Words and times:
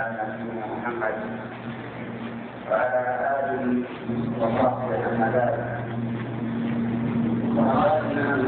على 0.00 0.16
نبينا 0.32 0.66
محمد 0.66 1.14
وعلى 2.70 3.00
آل 3.44 3.84
وصحبه 4.40 4.96
أما 5.12 5.28
بعد 7.56 7.92
أن 8.16 8.40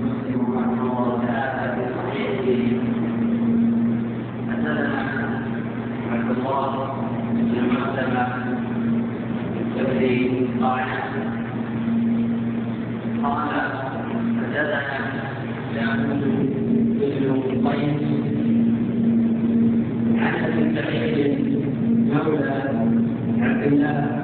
مسلم 0.00 0.42
رحمه 0.58 0.82
الله 0.82 1.24
تعالى 1.26 1.64
في 1.74 1.84
صحيحه 1.96 2.60
حدثنا 4.50 5.00
عبد 6.12 6.30
الله 6.30 6.72
بن 7.32 7.64
مسلمة 7.72 8.24
الزهري 9.60 10.48
قال 10.62 10.88
قال 13.24 13.50
حدثنا 14.38 14.80
داوود 15.74 16.22
بن 16.98 17.64
طيب. 17.64 17.98
قيس 17.98 18.07
Amen. 23.68 24.17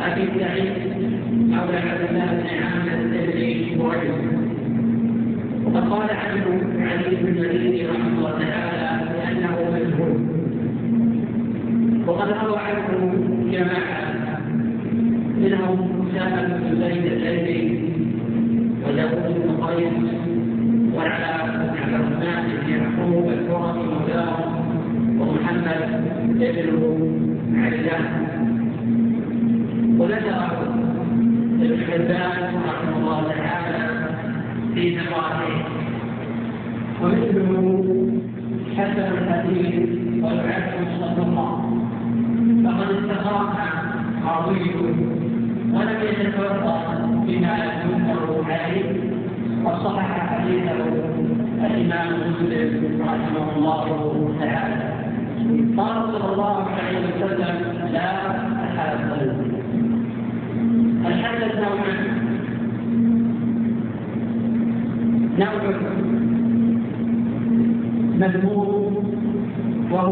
أبي 0.00 0.22
السعيد 0.22 0.72
أولى 1.54 1.80
حسنات 1.80 2.46
عامة 2.62 2.94
التدريب 2.94 3.80
وعلم 3.80 4.44
وقد 5.64 5.90
قال 5.90 6.10
عنه 6.10 6.46
علي 6.80 7.16
بن 7.16 7.28
الوليد 7.28 7.86
رحمه 7.90 8.18
الله 8.18 8.38
تعالى 8.38 9.08
بأنه 9.12 9.56
مجهول. 9.74 10.16
وقد 12.06 12.28
روى 12.28 12.58
عنه 12.58 13.14
جماعة 13.52 14.40
منهم 15.38 16.08
سالم 16.14 16.60
بن 16.62 16.82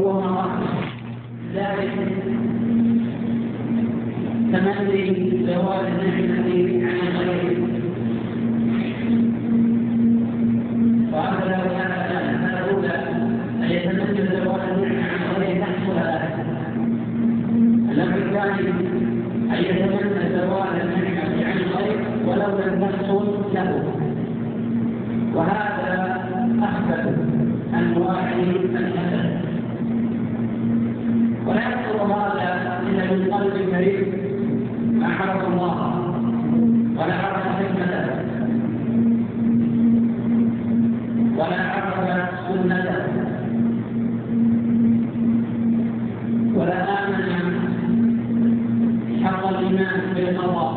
وهو 0.02 0.44
ذلك 1.54 1.94
كمثل 4.52 5.46
زوال 5.46 5.86
النعمة 5.86 6.51
الإمام 49.58 50.00
بالقضاء 50.14 50.72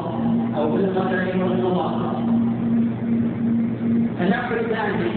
أو 0.57 0.63
بالقدر 0.71 1.23
والقضاء 1.43 1.93
فنحو 4.19 4.53
الثاني 4.55 5.11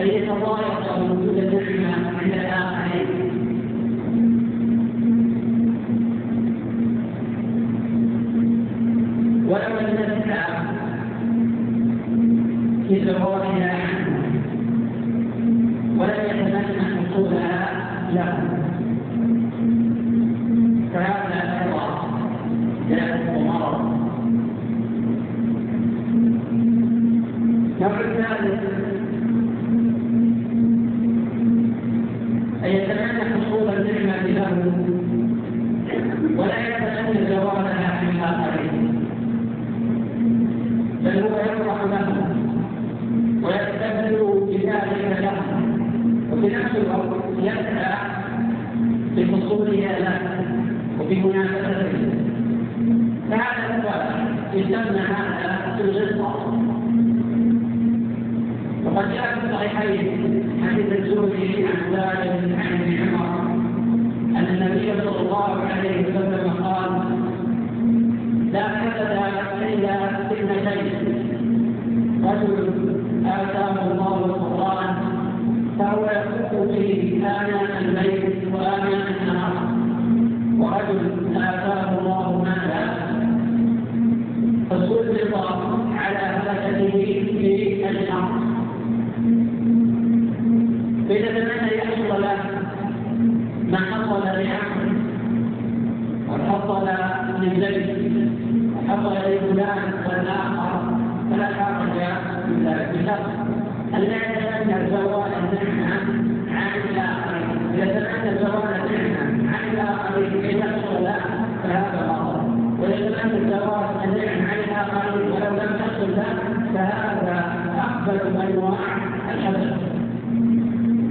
أن 0.00 0.06
يتضايق 0.06 1.00
وجود 1.00 1.38
النعمة 1.68 2.08
عند 2.18 2.32
الآخرين. 2.32 3.08
ولو 9.48 9.78
أن 9.80 9.94
نسعى 9.94 10.58
في 12.88 12.94
ظهورها 13.04 13.67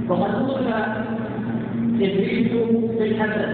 وقد 0.08 0.42
وصف 0.42 0.66
إبليس 2.00 2.52
بالحسد 2.98 3.52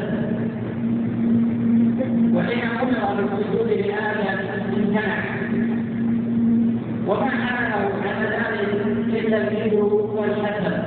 وحين 2.35 2.69
أمر 2.83 3.23
بالسجود 3.23 3.69
لآدم 3.71 4.39
امتنع. 4.77 5.25
وما 7.09 7.29
حاله 7.31 7.91
عن 8.05 8.25
ذلك 8.25 9.27
إلا 9.27 9.37
الكبر 9.37 9.85
والحسد 10.17 10.84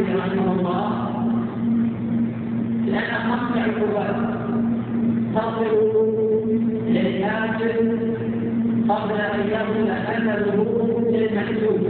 الجوزي 0.00 0.14
رحمه 0.14 0.52
الله 0.52 0.86
لأن 2.86 3.12
مصنع 3.28 3.64
القوات 3.64 4.16
تصل 5.34 5.72
للكافر 6.88 7.72
قبل 8.88 9.14
أن 9.20 9.40
يصل 9.54 9.90
أثره 9.90 11.04
للمحجوب 11.10 11.80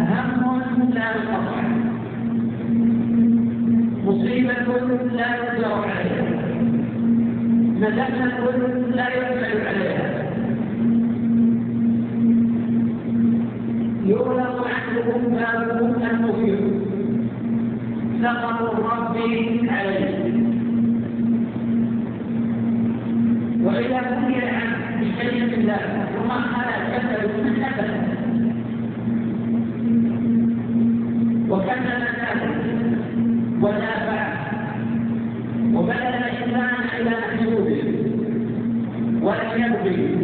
هم 0.00 0.90
لا 0.94 1.06
ينقطع 1.10 1.62
مصيبة 4.06 4.66
لا 5.12 5.36
يرجع 5.36 5.76
عليها. 5.76 6.34
مدنة 7.80 8.38
لا 8.94 9.08
يرجع 9.14 9.68
عليها. 9.68 10.24
يغلق 14.06 14.66
عنهم 14.68 15.22
بابهم 15.34 16.03
سقط 18.24 18.60
ربي 18.92 19.70
عليه. 19.70 20.14
وإذا 23.64 24.00
بني 24.10 24.40
بشيء 25.00 25.54
الله 25.54 25.82
ثم 26.14 26.30
خلا 26.30 26.76
كسر 26.92 27.22
من 27.44 27.64
أبدا 27.64 28.00
وكمل 31.50 32.00
ذلك 32.20 32.54
ونافع. 33.62 34.24
وبذل 35.74 36.14
الإنسان 36.24 36.74
إلى 37.00 37.10
حدوده 37.28 37.82
ولم 39.22 39.52
يبغي 39.64 40.23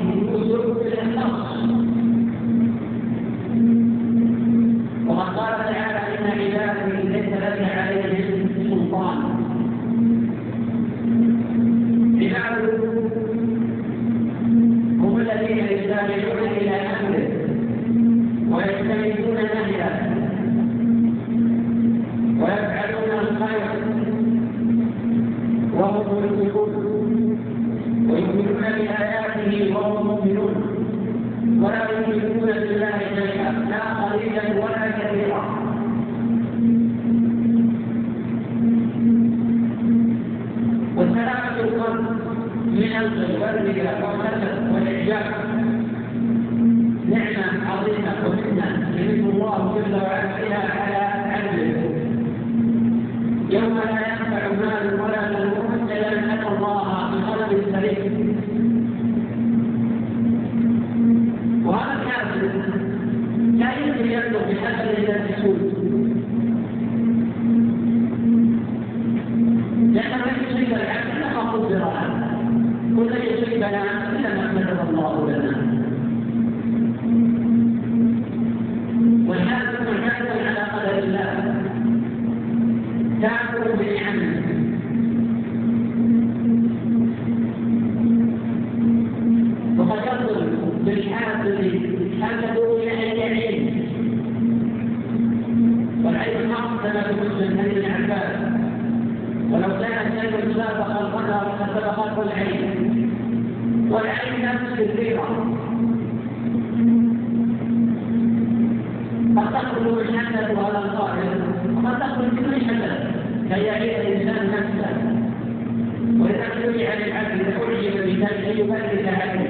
التخلي 116.31 116.87
عن 116.87 116.97
العبد 117.01 117.41
حرم 117.57 117.81
بذلك 118.05 118.43
ان 118.47 118.57
يبلغ 118.57 119.09
عنه 119.21 119.43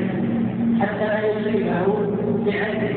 حتى 0.82 1.06
لا 1.08 1.20
يصيبه 1.28 1.86
بعينه 2.46 2.96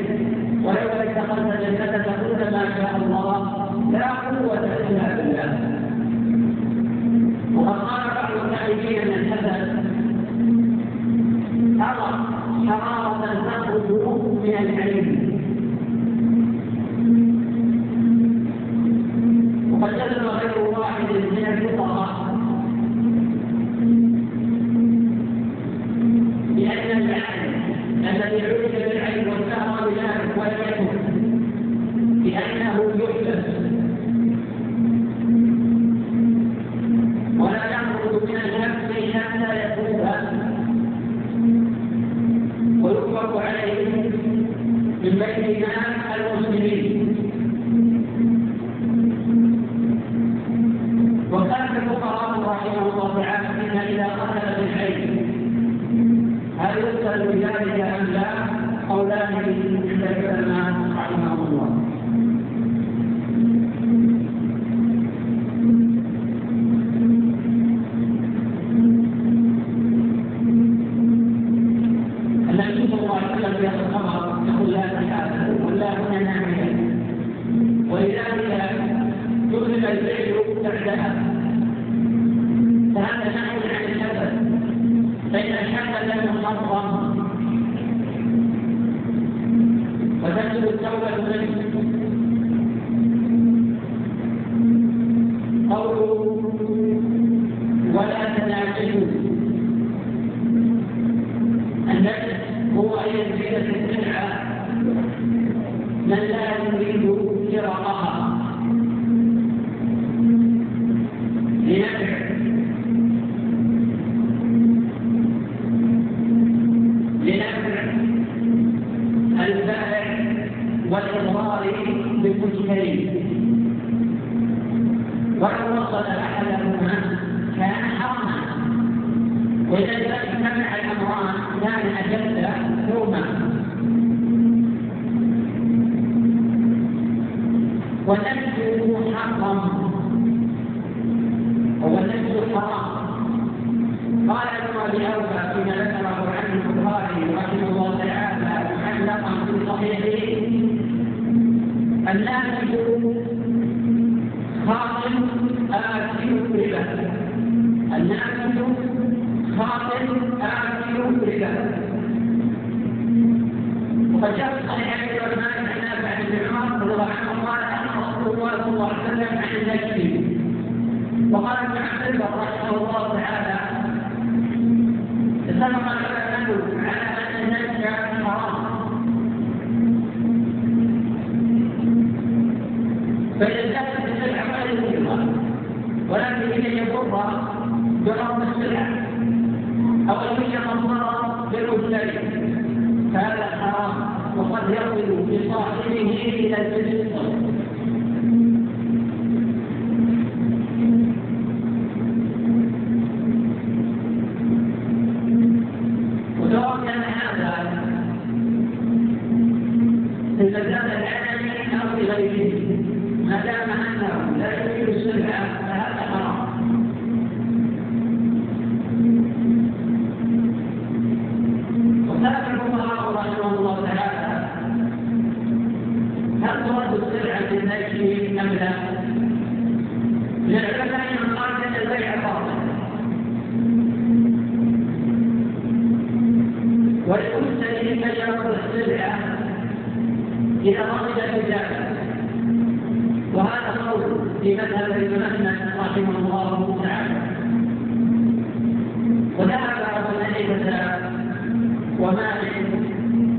ولولا 0.65 1.03
اتخذت 1.03 1.61
جنتك 1.61 2.05
كل 2.21 2.51
ما 2.51 2.63
شاء 2.77 2.91
الله 3.01 3.37
لا 3.91 4.07
قوة 4.11 4.63
إلا 4.89 5.15
بالله. 5.15 5.51
وقد 7.55 7.79
قال 7.79 8.03
بعض 8.15 8.31
التعريفين 8.45 9.07
من 9.07 9.13
الحسن 9.13 9.61
أرى 11.81 12.09
حرارة 12.67 13.25
تخرج 13.49 13.91
من 14.43 14.53
العلم 14.59 15.14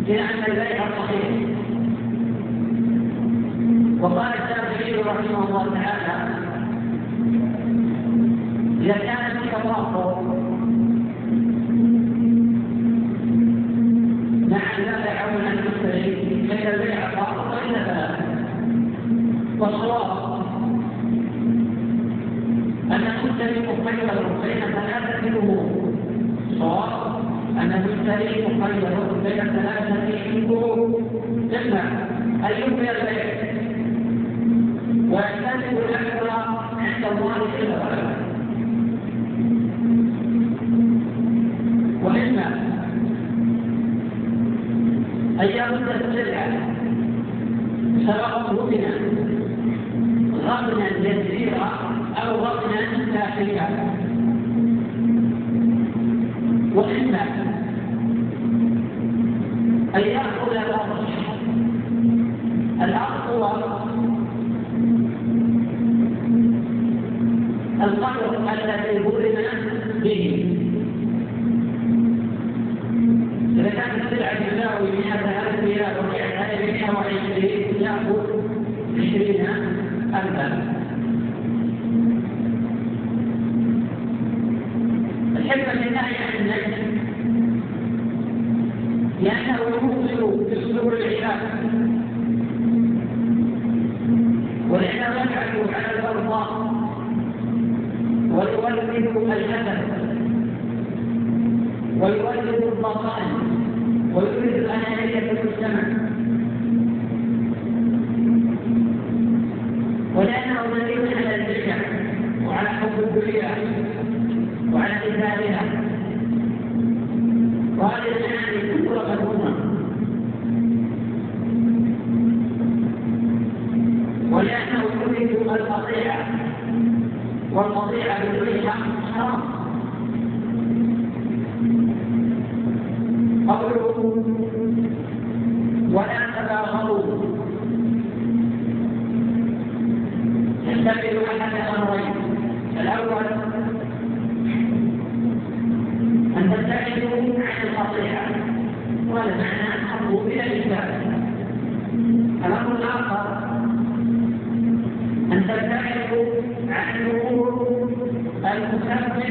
لأن 0.09 0.45
البيع 0.49 0.85
صحيح. 0.99 1.31
وقال 4.01 4.33
الشافعي 4.35 4.95
رحمه 4.95 5.49
الله 5.49 5.65
تعالى 5.75 6.17
إذا 8.81 8.99
كانت 8.99 9.43
فيك 9.43 9.55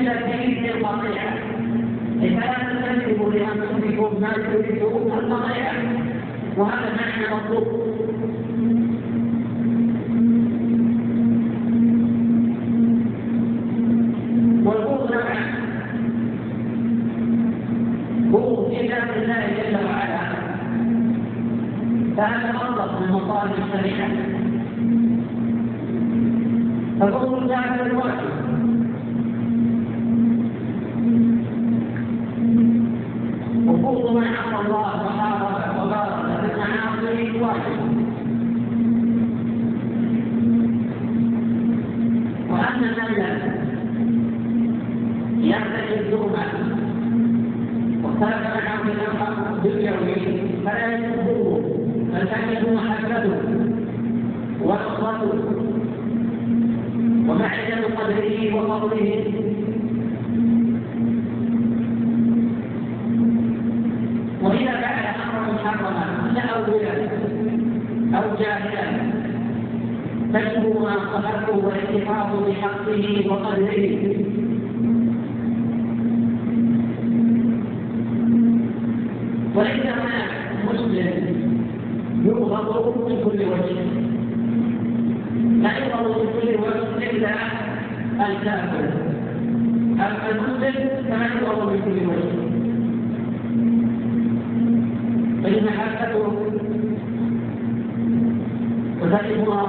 إلى 0.06 0.14
الدين 0.14 0.66
القطيع 0.66 1.24
فلا 2.22 2.54
تكذبوا 2.94 3.34
لأنفسكم 3.34 4.22
ما 4.22 4.34
تريدون 4.34 5.12
القطيع 5.12 5.72
وهذا 6.58 6.90
معنى 6.98 7.36
مطلوب. 7.36 7.75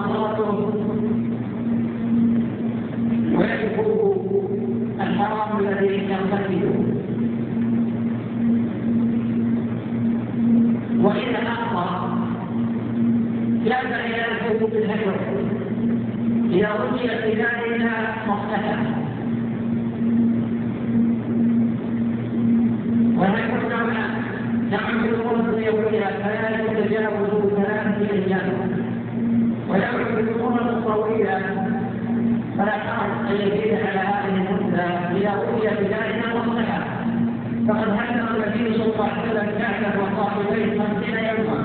مواصلته 0.07 0.75
ويعرفه 3.39 4.17
الحرام 5.01 5.59
الذي 5.61 5.87
يرتكبه 5.87 6.97
وإذا 11.05 11.39
أخطأ 11.49 12.19
جاز 13.65 13.93
عياده 13.93 14.67
بالهجر 14.67 15.17
إذا 16.51 16.69
رجعت 16.69 17.25
بذلك 17.25 17.91
مصلحة 18.29 18.77
ونحن 23.19 23.69
نعم 23.69 23.91
نعم 24.71 25.03
في 25.03 25.09
الأمور 25.09 25.35
الدنيوية 25.35 26.05
فلا 26.05 26.51
يتجاوز 26.61 27.53
ثلاثة 27.57 28.13
أيام 28.13 28.71
ونعم 29.69 30.05
في 30.05 30.21
فلا 32.59 32.73
حرج 32.73 33.31
أن 33.31 33.37
يزيد 33.37 33.75
على 33.75 33.99
هذه 33.99 34.29
المدة 34.29 34.85
إذا 35.17 35.33
رجعت 35.35 35.79
بذلك 35.79 36.25
مصلحة 36.37 36.81
فقد 37.69 37.89
هدم 37.99 38.27
النبي 38.35 38.75
صلى 38.75 38.85
الله 38.85 39.05
عليه 39.05 39.31
وسلم 39.31 39.49
كعبه 39.59 39.95
وصاحبيه 40.03 40.79
خمسين 40.79 41.17
يوما. 41.19 41.59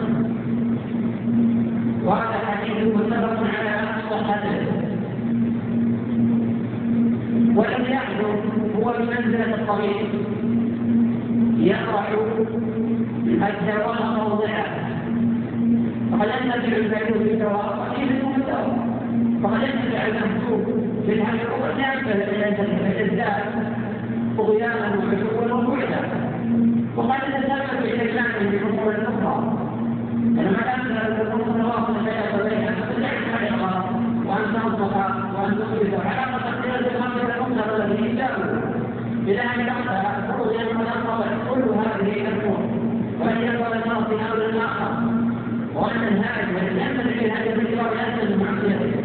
وهذا 2.05 2.37
حديث 2.47 2.95
متفق 2.95 3.39
على 3.59 3.75
صحته 4.09 4.57
ولم 7.55 7.85
يحدث 7.89 8.25
هو 8.75 8.93
بمنزلة 8.99 9.55
الطريق. 9.55 10.30
ينتفع 21.79 23.01
الذات 23.01 23.43
طغيانا 24.37 24.93
الحقيقة 32.97 33.85
وأن 34.27 34.53
تنطق 34.53 34.95
إلى 39.27 39.41
ان 39.41 39.65
تقطع 39.67 40.03
طغيا 40.29 40.65
ونقض 40.69 41.23
كل 41.49 41.61
هذه 41.61 42.27
الأمور 42.27 42.59
وان 43.19 43.37
يقول 43.41 43.73
المرء 43.77 44.03
في 44.09 44.15
وان 45.75 46.07
الهاجم 46.07 46.57
ينتبه 46.57 47.09
إلى 47.09 47.31
هذه 47.31 47.53
الذكرى 47.53 47.89
ويأتي 47.91 48.33
بمعصيته 48.33 49.03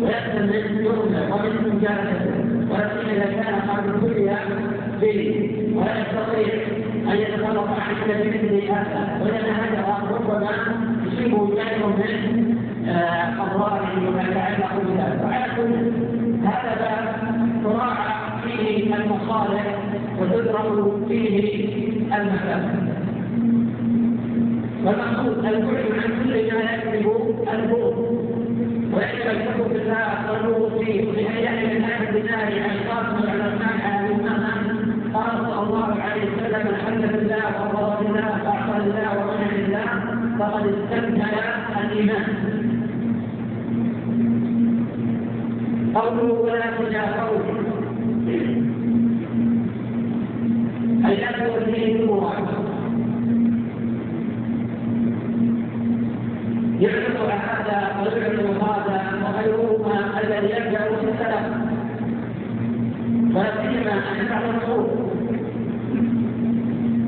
ويأتي 0.00 0.38
من 0.38 0.71
يرمى 1.36 1.48
ومن 1.48 1.76
مجالسته 1.76 2.72
ولكن 2.72 3.08
إذا 3.10 3.42
كان 3.42 3.54
قبل 3.70 4.00
كلها 4.00 4.38
به 5.00 5.50
ولا 5.74 5.98
يستطيع 6.00 6.54
أن 7.12 7.16
يتخلص 7.18 7.68
عن 7.80 7.94
مثل 8.08 8.64
هذا. 8.72 9.20
ولان 9.22 9.54
هذا 9.54 9.98
ربما 10.10 10.50
يصيبه 11.06 11.54
شيء 11.54 11.86
من 11.86 12.56
اضراره 13.40 14.08
وما 14.08 14.22
يتعلق 14.22 14.72
بذلك 14.74 15.24
وعلى 15.24 15.46
كل 15.56 15.72
هذا 16.46 16.74
باب 16.80 17.14
تراعى 17.64 18.12
فيه 18.42 18.94
المصالح 18.96 19.78
وتدرك 20.20 21.08
فيه 21.08 21.38
المفاسد 22.16 22.92
والمقصود 24.84 25.44
البعد 25.44 25.92
عن 25.92 26.24
كل 26.24 26.54
ما 26.54 26.72
يكذب 26.72 27.44
البغض 27.54 28.21
وإن 28.92 29.20
الحكم 29.30 29.68
بالله 29.72 30.32
والنور 30.32 30.84
فيه. 30.84 31.08
ولأن 31.08 31.38
يحمل 31.44 31.76
الناس 31.76 32.02
بالله 32.12 32.48
عن 32.64 32.76
قاسم 32.90 33.24
العلماء 33.24 33.74
على 33.84 34.06
الإمام 34.06 34.62
قال 35.14 35.30
صلى 35.46 35.60
الله 35.66 35.88
عليه 36.02 36.22
وسلم 36.22 36.66
الحمد 36.74 37.04
لله 37.14 37.44
والرضا 37.60 38.00
بالله 38.00 38.28
وأعطى 38.44 38.76
الله 38.84 39.10
ومنع 39.18 39.50
لله 39.56 39.88
فقد 40.38 40.64
استمتع 40.66 41.32
الإيمان. 41.80 42.26
قوله 45.94 46.32
ولا 46.32 46.66
تجاهروا 46.78 47.40
الأب 51.04 51.50
والدين 51.54 51.96
الموعد 51.96 52.61
الصوف 64.56 64.86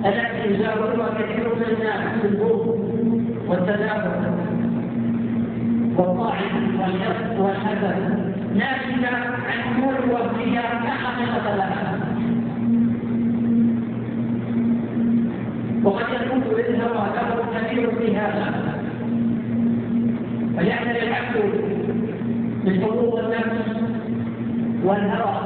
التي 0.07 0.55
يجاورها 0.55 1.09
كثير 1.19 1.55
من 1.55 1.63
الناس 1.63 2.21
في 2.21 2.27
البوم 2.29 2.95
والتدابر 3.49 4.35
والطاعن 5.97 6.81
واليأس 6.81 7.41
والحسد 7.41 8.25
ناتجه 8.55 9.17
عن 9.49 9.59
امور 9.77 9.95
وهميه 10.11 10.61
لا 10.61 10.91
حقيقه 10.91 11.57
لها. 11.57 11.99
وقد 15.85 16.05
يكون 16.13 16.41
للهوى 16.41 17.09
له 17.17 17.45
كثير 17.55 17.91
في 17.91 18.17
هذا. 18.17 18.55
فيحمل 20.59 20.97
العبد 20.97 21.55
من 22.65 22.81
حقوق 22.83 23.19
النفس 23.19 23.77
والهوى. 24.85 25.44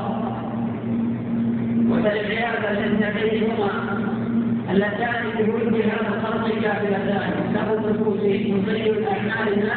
اللتان 4.79 5.47
بوجه 5.47 5.93
الخلق 6.01 6.47
كافلتان 6.63 7.53
له 7.55 7.69
النفوس 7.75 8.21
يضيع 8.23 8.87
الأعمال 8.87 9.71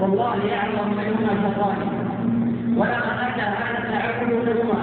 والله 0.00 0.36
يعلم 0.46 0.88
منهما 0.98 1.34
شران 1.56 1.78
ولقد 2.76 3.16
أتى 3.26 3.46
هذا 3.60 3.78
التعبد 3.82 4.32
منهما 4.32 4.80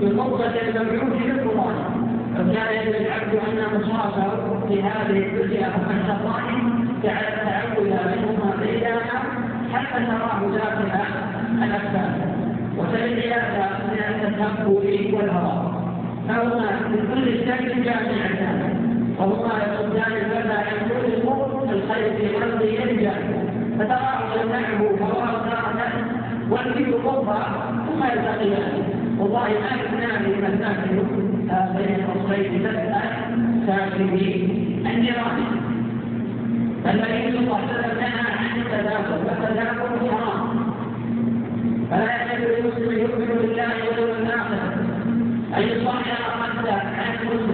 بقوة 0.00 0.46
المبعوث 0.46 1.22
بالقران 1.22 1.76
فكان 2.34 2.68
يجب 2.76 2.94
العبد 3.00 3.34
أن 3.46 3.80
مصابه 3.80 4.66
في 4.68 4.82
هذه 4.82 5.18
الدنيا 5.26 5.68
الشران 5.68 6.48
جعل 7.04 7.24
التعود 7.34 7.86
منهما 7.86 8.56
بينما 8.60 9.18
حتى 9.72 10.04
تراه 10.06 10.40
داخل 10.54 10.90
الأكفان 11.64 12.34
وسيئات 12.78 13.54
من 13.90 14.26
التكبر 14.26 15.16
والهوى. 15.16 15.84
فهما 16.28 16.88
من 16.88 17.08
كل 17.14 17.24
شيء 17.24 17.84
جامعتان. 17.84 18.73
وهما 19.18 19.54
يصدان 19.64 20.12
الفتى 20.12 20.52
عن 20.68 20.88
كل 20.88 21.22
امور 21.22 21.68
الخير 21.72 22.16
في 22.16 22.26
قلبه 22.36 22.64
يرجع. 22.64 23.12
فتراه 23.78 24.20
يمنعه 24.42 24.80
هواه 25.00 25.32
تارة 25.48 25.92
والكبر 26.50 26.80
يطلبها 26.80 27.72
ثم 27.86 28.02
يلتقيان 28.04 28.72
والله 29.18 29.42
ما 29.42 29.70
يمنع 29.82 30.18
من 30.18 30.58
ساكن 30.60 30.96
بين 31.76 31.94
القصرين 31.94 32.62
تسأل 32.62 32.94
ساكن 33.66 34.08
النيران 34.90 35.38
فالنبي 36.84 37.22
صلى 37.32 37.38
الله 37.38 37.56
عليه 37.56 37.72
وسلم 37.72 37.98
نهى 38.00 38.24
عن 38.38 38.60
التداخل 38.60 39.18
والتداخل 39.26 40.10
حرام. 40.10 40.44
فلا 41.90 42.04
يحل 42.04 42.42
للمسلم 42.42 42.98
يؤمن 42.98 43.30
بالله 43.42 43.74
واليوم 43.88 44.16
الآخر 44.22 44.60
أن 45.56 45.62
يصحح 45.62 46.18
قد 46.58 46.68
عن 46.68 47.14
المسلم. 47.22 47.53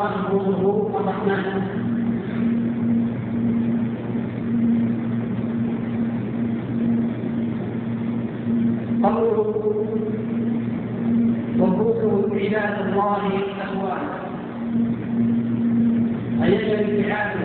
الشيطان 0.00 0.24
حقوقه 0.24 1.00
الرحمن 1.00 1.44
قوله 9.02 9.54
وقوله 11.58 12.28
عباد 12.34 12.76
الله 12.86 13.22
اخوان 13.64 14.04
أي 16.42 16.56
الابتعاد 16.56 17.36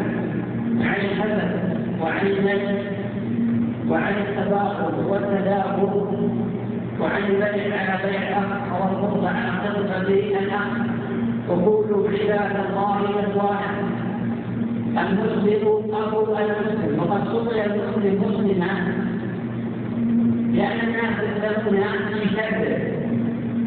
عن 0.82 0.96
الحسد 1.06 1.52
وعن 2.02 2.28
النجم 2.28 2.78
وعن 3.89 4.13
التباخر 4.13 4.94
والتدابر 5.10 6.08
وعن 7.02 7.22
البيع 7.24 7.76
على 7.80 8.10
بيع 8.10 8.38
أو 8.72 8.84
القرب 8.89 9.26
على 9.26 9.50
قرب 9.70 10.10
الاخ 10.10 10.96
وقولوا 11.50 11.85
عباد 12.08 12.56
الله 12.65 13.00
اخوانا 13.24 13.72
المسلم 14.98 15.63
ابو 15.96 16.20
المسلم 16.22 17.00
وقد 17.00 17.22
سمي 17.32 17.65
المسلم 17.65 18.15
مسلما. 18.26 18.72
لأن 20.56 20.80
الناس 20.88 21.15
يختلفون 21.24 21.84
في 22.08 22.30
شكله 22.30 22.80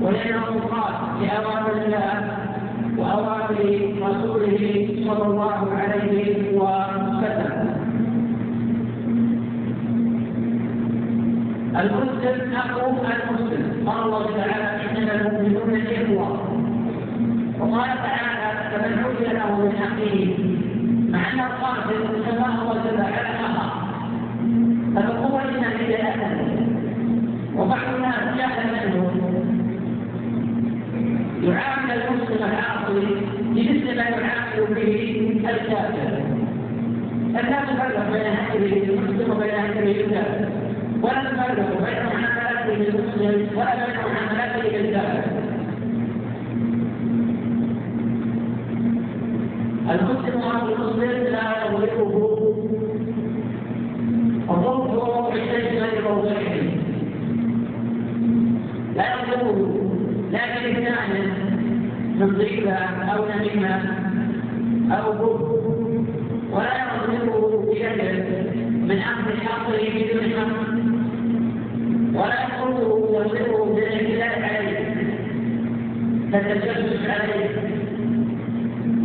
ولأنه 0.03 0.44
مخاط 0.57 0.94
لأوامر 1.22 1.72
الله 1.87 2.12
وأوامر 2.98 3.59
رسوله 4.03 4.62
صلى 5.07 5.24
الله 5.27 5.59
عليه 5.72 6.59
وسلم. 6.59 7.68
المسلم 11.81 12.55
أخو 12.55 12.90
المسلم 12.90 13.88
قال 13.88 14.03
الله 14.05 14.27
تعالى 14.37 14.68
إنما 14.90 15.14
المؤمنون 15.14 15.83
إخوة. 15.87 16.47
وقال 17.68 17.88
تعالى 17.88 18.70
فمن 18.70 19.04
حجي 19.04 19.33
له 19.33 19.57
من 19.57 19.72
أخيه 19.88 20.26
مع 21.12 21.33
أن 21.33 21.40
القاتل 21.40 22.00
سماه 22.31 22.72
الله 22.72 23.04
على 23.04 23.28
أخاه 23.44 23.70
فالقوة 24.94 25.42
إنما 25.42 25.81
هي 25.81 26.02
أهله 26.02 26.57
وبعض 27.57 27.94
الناس 27.96 28.38
جهل 28.38 28.66
منه. 28.72 29.11
يعامل 31.42 31.90
المسلم 31.90 32.50
العاصي 32.50 33.07
بمثل 33.54 33.96
ما 33.96 34.02
يعامل 34.02 34.74
به 34.74 35.40
الكافر. 35.50 36.22
الناس 37.26 37.68
فرق 37.78 38.12
بين 38.12 38.33
هكذا 38.33 38.66
المسلم 38.66 39.31
وبين 39.31 39.54
هكذا 39.54 39.90
الكافر. 39.90 40.48
ولا 41.02 41.22
نفرق 41.22 41.70
بين 41.85 42.02
معاملاته 42.07 42.74
للمسلم 42.74 43.59
ولا 43.59 43.74
بين 43.74 43.96
معاملاته 43.96 44.78
للكافر 44.78 45.38
المسلم 49.90 50.42
على 50.42 50.72
المسلم 50.72 51.22
لا 51.33 51.64
يغلبه 51.64 52.14
وضربه 54.48 55.31
بالسجن 55.31 55.83
لموضعه 55.98 56.55
لا 58.96 59.05
يطلبه 59.14 59.81
لكن 60.33 60.77
الثاني 60.77 61.27
من 62.18 62.35
ضيفة 62.38 62.72
أو 63.12 63.24
نميمة 63.24 63.81
أو 64.90 65.12
بر 65.12 65.59
ولا 66.53 66.72
يطلبه 66.83 67.64
بشكل 67.66 68.22
من 68.88 68.98
أخذ 68.98 69.37
حقه 69.40 69.79
بدون 69.94 70.31
حق 70.38 70.79
ولا 72.20 72.42
يطلبه 72.44 73.24
يطلبه 73.24 73.64
بالاعتداء 73.74 74.42
عليه 74.42 74.79
كالتجسس 76.33 77.11
عليه 77.11 77.67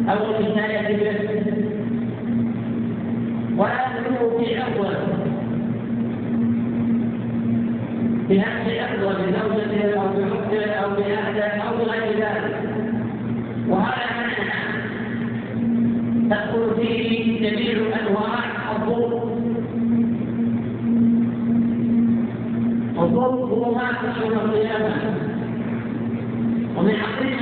أو 0.10 0.16
الكفاية 0.16 0.96
بنفسه 0.98 1.58
ولا 3.58 3.84
يكون 3.98 4.44
في 4.46 4.58
أول. 4.64 4.96
في 8.28 8.38
نفس 8.38 8.70
أفضل 8.80 9.16
لزوجته 9.24 10.02
أو 10.02 10.08
بحبه 10.08 10.72
أو 10.72 10.90
بأهله 10.90 11.44
أو 11.46 11.78
بغير 11.78 12.18
ذلك. 12.18 12.56
وهذا 13.70 14.06
معنى 14.16 14.84
تدخل 16.30 16.76
فيه 16.82 17.40
جميع 17.50 17.76
أنواع 18.02 18.40
الظلم 18.76 19.34
والظلم 22.98 23.38
هو 23.38 23.74
ما 23.76 23.92
تشعر 23.92 24.46
القيامة 24.46 24.94
ومن 26.78 26.94
حقيقة 26.94 27.33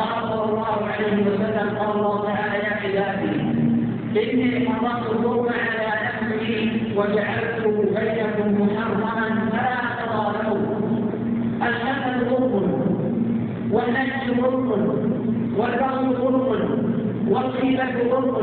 قال 0.00 0.22
صلى 0.30 0.44
الله 0.44 0.76
عليه 0.92 1.16
وسلم 1.26 1.78
قال 1.78 1.90
الله 1.96 2.24
تعالى 2.24 2.58
يا 2.64 2.72
عبادي 2.80 4.32
إني 4.32 4.68
حرمت 4.68 5.06
الظلم 5.12 5.48
على 5.48 5.86
نفسي 6.04 6.70
وجعلته 6.96 7.70
بينكم 7.96 8.48
محرما 8.62 9.50
فلا 9.52 9.80
تظالموا 10.00 10.58
الحسن 11.62 12.16
ظلم 12.30 12.72
والنجس 13.72 14.24
ظلم 14.40 14.70
والبغي 15.58 16.06
ظلم 16.16 16.48
والغيبة 17.28 17.92
ظلم 18.10 18.36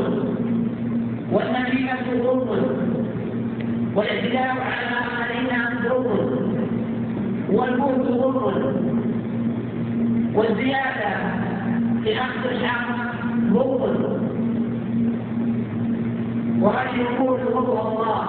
والنميمة 1.32 2.06
ظلم 2.24 2.48
والاعتداء 3.96 4.56
على 4.70 4.96
علينا 5.18 5.60
ظلم 5.88 6.58
والموت 7.52 8.06
ظلم 8.08 8.88
والزيادة 10.34 11.47
في 12.08 12.20
أخذ 12.20 12.46
الحق 12.50 12.88
ظلم 13.52 14.28
وأن 16.60 17.00
يكون 17.00 17.40
غضب 17.40 17.86
الله 17.88 18.24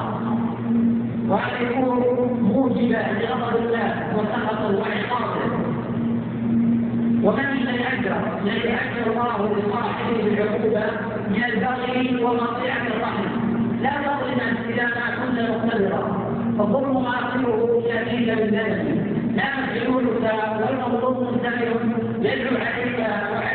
وأن 1.29 1.49
يكون 1.61 1.99
موجبا 2.41 3.03
لغضب 3.21 3.55
الله 3.65 4.17
وسخطه 4.17 4.77
وعقابه 4.77 5.45
ومن 7.23 7.39
الذي 7.39 7.83
اجر 7.87 8.15
الذي 8.43 8.69
اجر 8.73 9.11
الله 9.11 9.49
لصاحبه 9.57 10.23
بالعقوبه 10.23 10.91
من 11.29 11.43
البغي 11.43 12.23
ومطيعه 12.23 12.87
الرحم 12.87 13.23
لا 13.81 13.89
تظلم 13.89 14.55
اذا 14.69 14.85
ما 14.85 15.25
كنت 15.25 15.49
مقتدرا 15.49 16.29
فالظلم 16.57 16.97
اخره 16.97 17.81
شديد 17.89 18.27
بالندم 18.35 19.19
لا 19.35 19.43
مفعولك 19.59 20.33
والمظلوم 20.61 21.23
مستمر 21.23 21.99
يدعو 22.21 22.57
عليك 22.57 22.99
وعلم 22.99 23.48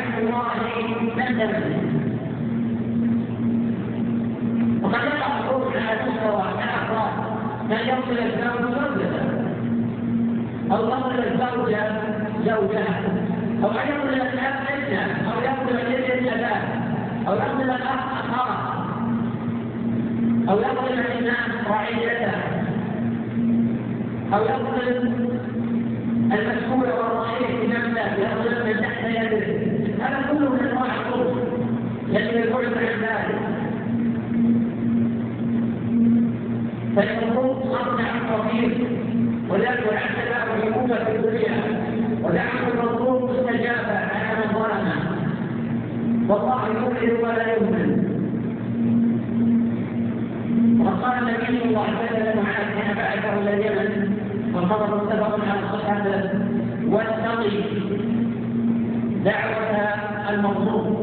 وقد 4.83 5.05
يقع 5.05 5.39
الحروف 5.39 5.77
على 5.77 6.01
مستوى 6.11 6.43
الافراد 6.65 7.13
من 7.71 7.77
يصل 7.77 8.19
الزوج 8.19 8.63
زوجته 8.75 9.25
أو 10.73 10.87
تصل 10.91 11.19
الزوجه 11.19 11.83
زوجها 12.47 13.01
أو 13.63 13.71
أن 13.71 13.89
يقول 13.89 14.15
الأب 14.15 14.55
ابنه 14.69 15.33
أو 15.33 15.41
يقول 15.41 15.77
الابن 15.81 16.29
أباه 16.29 16.63
أو 17.29 17.35
يقول 17.35 17.63
الأخ 17.71 18.05
أخاه 18.25 18.75
أو 20.49 20.59
يقول 20.59 20.99
الإمام 20.99 21.51
رعيته 21.71 22.33
أو 24.35 24.43
يقول 24.45 24.89
المسؤول 26.33 26.89
والرئيس 26.93 27.51
بنفسه 27.63 28.15
يقول 28.17 28.67
من 28.67 28.81
تحت 28.83 29.05
يده. 29.05 29.54
كله 30.39 30.51
من 30.51 30.59
أنواع 30.59 30.87
الظلم 31.07 31.37
يجب 32.09 32.37
البعد 32.37 32.75
عن 32.77 33.01
ذلك 33.03 33.39
فإن 36.97 37.19
الظلم 37.29 37.61
صرف 37.73 38.01
عن 38.01 38.21
كثير 38.31 38.87
ولذلك 39.51 39.85
العدل 39.93 40.51
والعقوبة 40.51 41.05
في 41.05 41.17
الدنيا 41.17 41.57
ودعوة 42.23 42.69
المظلوم 42.75 43.31
مستجابة 43.31 43.99
على 43.99 44.39
من 44.39 44.53
ظلمه 44.55 44.97
والله 46.29 46.67
يؤمن 46.69 47.25
ولا 47.25 47.53
يؤمن 47.55 48.05
وقال 50.81 51.19
النبي 51.19 51.47
صلى 51.47 51.65
الله 51.65 51.81
عليه 51.83 52.05
وسلم 52.05 52.43
معاذ 52.43 52.67
حين 52.81 52.95
بعثه 52.97 53.39
إلى 53.41 53.55
اليمن 53.55 54.19
وخبر 54.55 55.05
متفق 55.05 55.39
على 55.51 55.61
الصحابه 55.61 56.31
واتقي 56.89 57.51
دعوة 59.25 59.74
المظلوم 60.35 60.97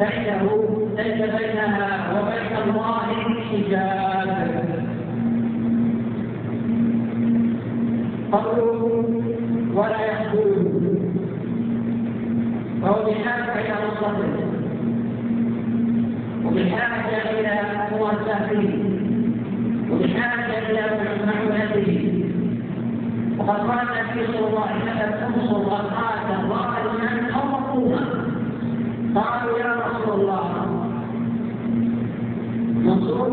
فإنه 0.00 0.48
ليس 0.96 1.20
بينها 1.36 1.90
وبين 2.14 2.52
الله 2.64 3.06
حجاب. 3.50 4.32
قوله 8.32 8.82
ولا 9.74 10.00
يقبلون 10.06 10.98
فهو 12.82 13.04
بحاجة 13.04 13.52
إلى 13.60 13.74
مصدر. 13.86 14.32
وبحاجة 16.44 17.30
إلى 17.30 17.54
مواساته 17.92 18.64
وبحاجة 19.90 20.58
إلى 20.70 20.82
معونته. 21.26 22.22
وقد 23.38 23.60
قال 23.70 23.86
النبي 23.88 24.26
صلى 24.26 24.48
الله 24.48 24.64
عليه 24.66 24.82
وسلم 24.82 25.12
انصر 25.26 25.74
اخاك 25.74 26.26
ظالما 26.48 27.10
أو 27.34 27.44
مظلوما 27.52 28.21
قالوا 29.14 29.58
يا 29.58 29.72
رسول 29.86 30.20
الله 30.20 30.66
ننصره 32.84 33.28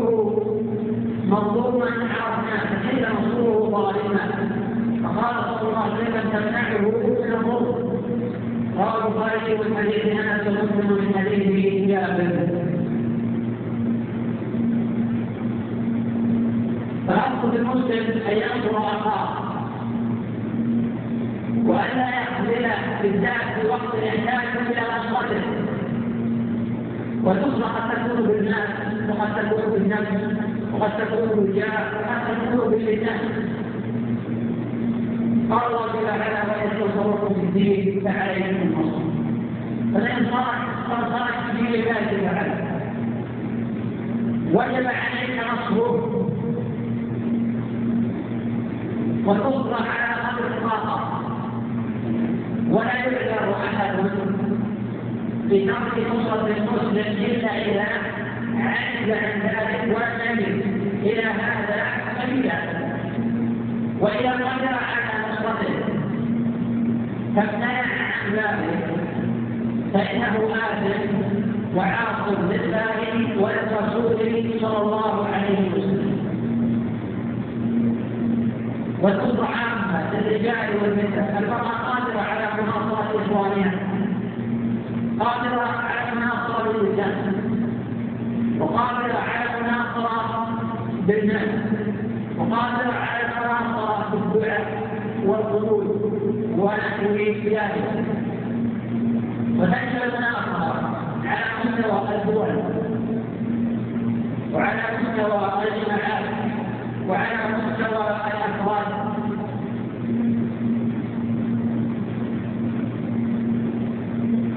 مظلوما 1.26 1.86
عرفنا 1.86 2.80
كيف 2.90 3.08
ننصره 3.08 3.70
ظالما؟ 3.70 4.24
فقال 5.02 5.34
صلى 5.60 5.68
الله 5.68 5.86
وسلم 5.94 6.30
تمنعه 6.32 6.78
من 6.78 7.32
الظلم 7.34 7.90
رواه 8.76 9.06
البخاري 9.08 9.54
من 9.58 9.76
حديث 9.76 10.06
انس 10.06 10.46
ومسلم 10.46 10.92
من 10.92 11.14
حديث 11.18 11.88
جابر 11.88 12.48
فالاصل 17.08 17.56
المسلم 17.56 18.22
أن 18.30 18.36
ينصر 18.36 18.78
أخاه. 18.78 19.28
والا 21.66 22.08
يخذل 22.22 22.70
بالذات 23.02 23.60
في 23.60 23.66
وقت 23.68 23.94
يحتاج 24.02 24.46
إلى 24.66 24.82
نصرته 24.98 25.69
والنصره 27.24 27.66
قد 27.66 27.90
تكون 27.94 28.26
بالناس 28.28 28.68
وقد 29.08 29.34
تكون 29.36 29.72
بالنفس 29.72 30.36
وقد 30.74 30.90
تكون 30.98 31.28
بالجاه 31.28 31.82
وقد 31.96 32.20
تكون 32.28 32.70
باللسان 32.70 33.20
قال 35.50 35.62
الله 35.66 35.86
جل 35.92 36.04
وعلا 36.04 36.42
ويتصرف 36.50 37.32
في 37.32 37.40
الدين 37.40 38.00
فعليكم 38.04 38.56
النصر 38.62 39.00
فلئن 39.94 40.30
صارت 40.30 41.10
صارت 41.10 41.34
في 41.56 41.56
دين 41.56 41.74
الله 41.74 42.00
جل 42.10 42.24
وعلا 42.24 42.70
وجب 44.52 44.86
عليك 44.86 45.40
نصره. 45.52 46.26
والنصر 49.26 49.74
على 49.74 50.14
قدر 50.14 50.46
الطاقة. 50.46 51.20
ولا 52.70 52.94
يعذر 52.94 53.54
أحد 53.64 53.96
في 55.50 55.66
ترك 55.66 56.06
نصرة 56.10 56.46
المسلم 56.46 57.24
الا 57.24 57.50
اذا 57.64 57.86
عجز 58.56 59.10
عن 59.10 59.40
ذلك 59.42 59.96
ولم 59.96 60.62
إلى 61.02 61.22
هذا 61.22 61.82
سبيلا 62.22 62.58
واذا 64.00 64.30
قدر 64.32 64.74
على 64.74 65.00
فامتنع 67.36 67.82
عن 68.14 68.32
ذلك 68.32 68.90
فإنه 69.94 70.54
آثم 70.54 71.76
وعاص 71.76 72.28
لله 72.28 73.42
ولرسوله 73.42 74.50
صلى 74.60 74.78
الله 74.82 75.26
عليه 75.26 75.70
وسلم 75.72 76.20
والكفر 79.02 79.44
عامة 79.44 80.20
للرجال 80.20 80.68
والنساء 80.82 81.38
المرأة 81.42 81.68
قادرة 81.90 82.20
على 82.20 82.62
مناصرة 82.62 83.22
إخوانها 83.26 83.99
قادرة 85.20 85.62
على 85.64 86.14
مناصرة 86.16 86.70
الإنسان 86.70 87.34
وقادرة 88.60 89.18
على 89.18 89.62
مناصرة 89.62 90.48
بالناس 91.06 91.48
وقادرة 92.38 92.92
على 92.92 93.28
مناصرة 93.40 94.08
بالدعاء 94.12 94.82
والقبول 95.26 95.86
ونحو 96.58 97.02
ذلك 99.60 100.02
المناقضة 100.04 100.74
على 101.24 101.44
مستوى 101.64 102.14
الدول 102.16 102.62
وعلى 104.52 104.82
مستوى 105.02 105.52
الجماعات 105.68 106.24
وعلى 107.08 107.56
مستوى 107.56 108.06
الافراد 108.06 109.10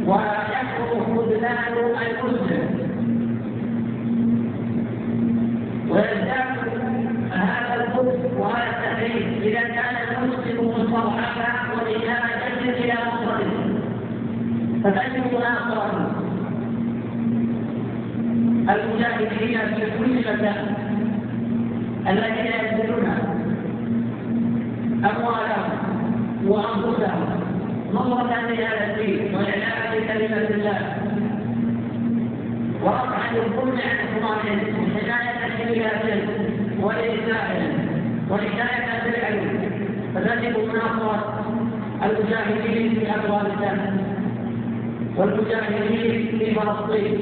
ويكثر 0.07 1.15
خذلان 1.15 1.73
المسلم 1.73 2.63
ويزداد 5.89 6.53
هذا 7.31 7.75
الخبث 7.83 8.37
وهذا 8.39 8.69
التحريم 8.69 9.41
اذا 9.41 9.61
كان 9.61 9.95
المسلم 10.23 10.67
مستضعفا 10.67 11.73
ولهذا 11.73 12.33
إلى 12.69 12.93
فتجد 14.83 15.23
مناصرته 15.33 16.05
والمجاهدين 18.67 19.59
في 19.75 19.83
كل 19.99 20.19
مكان 20.19 20.75
الذين 22.07 22.45
يبذلون 22.45 23.07
أموالهم 25.05 25.69
وأنفسهم. 26.47 27.23
نصرة 27.93 28.41
لهذا 28.49 28.85
الدين 28.91 29.35
وإعلاء 29.35 30.07
كلمة 30.07 30.47
الله. 30.49 30.79
ورفعا 32.83 33.31
للظلم 33.33 33.77
عن 33.77 33.97
إخوانهم 34.07 34.59
وحماية 34.95 35.39
حماياتهم 35.57 36.19
وإيذائهم 36.81 37.71
وحكاية 38.31 39.03
بالعلم 39.03 39.71
فتجب 40.15 40.57
مناصرة 40.57 41.45
المجاهدين 42.03 42.99
في 42.99 43.09
أفغانستان 43.09 43.97
والمجاهدين 45.17 46.37
في 46.39 46.45
فلسطين 46.55 47.17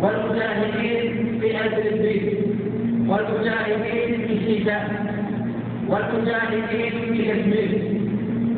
والمجاهدين 0.00 1.38
في 1.40 1.60
الفلبين 1.60 2.34
والمجاهدين 3.08 4.26
في 4.26 4.34
سيناء 4.46 5.12
والمجاهدين 5.88 6.90
في 6.90 7.18
كشمير 7.28 7.70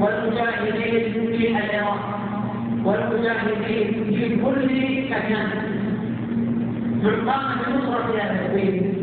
والمجاهدين 0.01 1.13
في 1.39 1.49
العراق 1.49 2.21
والمجاهدين 2.85 3.89
في 4.15 4.37
كل 4.45 4.69
مكان. 5.11 5.51
قام 7.05 7.57
بنصرة 7.67 8.19
هذا 8.21 8.47
الدين. 8.47 8.95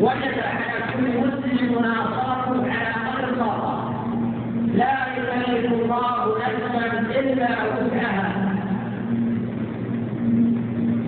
وجد 0.00 0.36
على 0.50 0.72
كل 0.92 1.06
مسلم 1.18 1.78
مناصرة 1.78 2.66
على 2.70 2.94
قدر 3.06 3.28
الطاقة 3.28 3.90
لا 4.74 4.94
يكلف 5.16 5.72
الله 5.72 6.38
نفسا 6.38 7.20
إلا 7.20 7.48
وسعها 7.64 8.50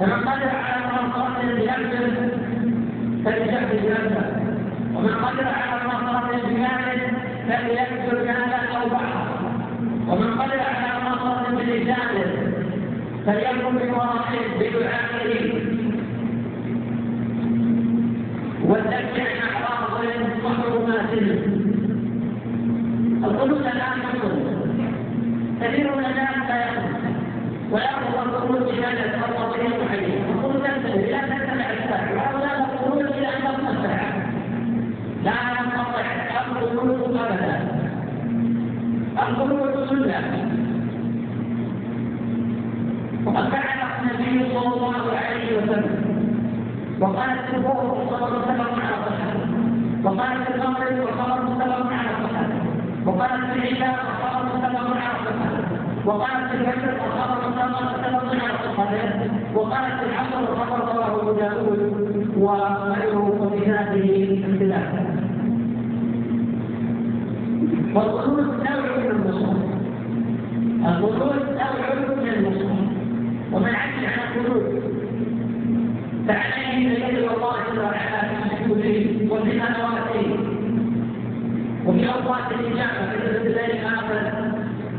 فمن 0.03 0.12
قدر 0.28 0.48
على 0.48 0.86
مناصرة 0.86 1.42
بنفسه 1.42 2.28
فليجهز 3.24 4.14
ومن 4.94 5.14
قدر 5.14 5.46
على 5.48 5.84
مناصرة 5.84 6.40
بماله 6.46 7.12
فليكسر 7.48 8.24
مالا 8.24 8.76
أو 8.76 8.88
بعضا 8.88 9.26
ومن 10.09 10.40
قدر 10.40 10.61
على 10.61 11.00
مناصرة 11.00 11.50
بلسانه 11.50 12.53
فليكن 13.26 13.78
بواحد 13.78 14.38
بدعائه 14.61 15.53
والذكر 18.64 19.22
عن 19.22 19.53
أعراض 19.55 20.05
وحرمات 20.44 21.12
القلوب 23.24 23.59
الآن 23.61 24.03
تقول 24.12 24.32
كثير 25.61 25.96
من 25.96 26.05
الناس 26.05 26.36
لا 26.48 26.64
يقول 26.66 26.92
ويأخذ 27.72 28.14
القلوب 28.18 28.68
بهذا 29.33 29.47
الفرق 29.47 29.57
بين 29.57 29.72
المحيط 29.72 30.28
القلوب 30.30 30.53
تنتهي 30.62 31.11
لا 31.12 31.18
تتبع 31.18 31.70
الساعة 31.70 32.14
وهؤلاء 32.16 32.70
القلوب 32.74 33.01
إلى 33.01 33.28
أن 33.28 33.43
تقوم 33.45 33.68
الساعة 33.68 34.12
لا 35.24 35.33
ينقطع 35.51 36.07
القلوب 36.62 37.16
أبدا 37.16 37.61
القلوب 39.28 39.87
سنة 39.89 40.49
وقد 43.26 43.49
فعل 43.49 43.78
النبي 44.01 44.55
صلى 44.55 44.74
الله 44.74 45.16
عليه 45.16 45.57
وسلم 45.59 46.12
وقالت 47.01 47.55
الظهر 47.55 47.85
والصبر 47.87 48.39
متفق 48.39 48.70
على 48.83 48.97
صحته 49.07 49.41
وقالت 50.05 50.51
المغرب 50.55 50.99
والخبر 50.99 51.43
متفق 51.43 51.87
على 51.93 52.12
صحته 52.24 52.62
وقالت 53.07 53.57
العشاء 53.57 53.99
والخبر 54.07 54.57
متفق 54.57 54.97
على 54.97 55.18
صحته 55.24 55.72
وقالت 56.07 56.55
الفجر 56.55 56.95
والخبر 57.03 57.49
متفق 57.49 58.45
على 58.45 58.74
صحته 58.76 59.41
وقالت 59.55 60.03
العصر 60.03 60.50
والخبر 60.50 60.78
رواه 60.94 61.20
ابو 61.20 61.32
داود 61.32 61.80
وغيره 62.36 63.40
وفي 63.40 63.70
هذه 63.70 64.38
اختلاف 64.44 64.92
والخروج 67.94 68.46
نوع 68.46 68.96
من 68.98 69.11
النصوص 69.11 69.57
الخروج 70.86 71.42
نوع 71.42 72.14
من 72.22 72.28
النصوص 72.28 72.78
ومن 73.53 73.74
عجز 73.74 74.05
عن 74.05 74.18
الخروج 74.28 74.62
فعليه 76.28 76.76
ان 76.76 77.14
يدعو 77.14 77.36
الله 77.36 77.55
جل 77.72 77.78
وعلا 77.78 78.20
في 78.28 78.55
السجود 78.55 79.30
وفي 79.30 79.59
نوافله 79.59 80.38
وفي 81.86 82.07
اوقات 82.09 82.53
الاجابه 82.53 83.11
في 83.11 83.46
الليل 83.46 83.70
الآخر 83.70 84.53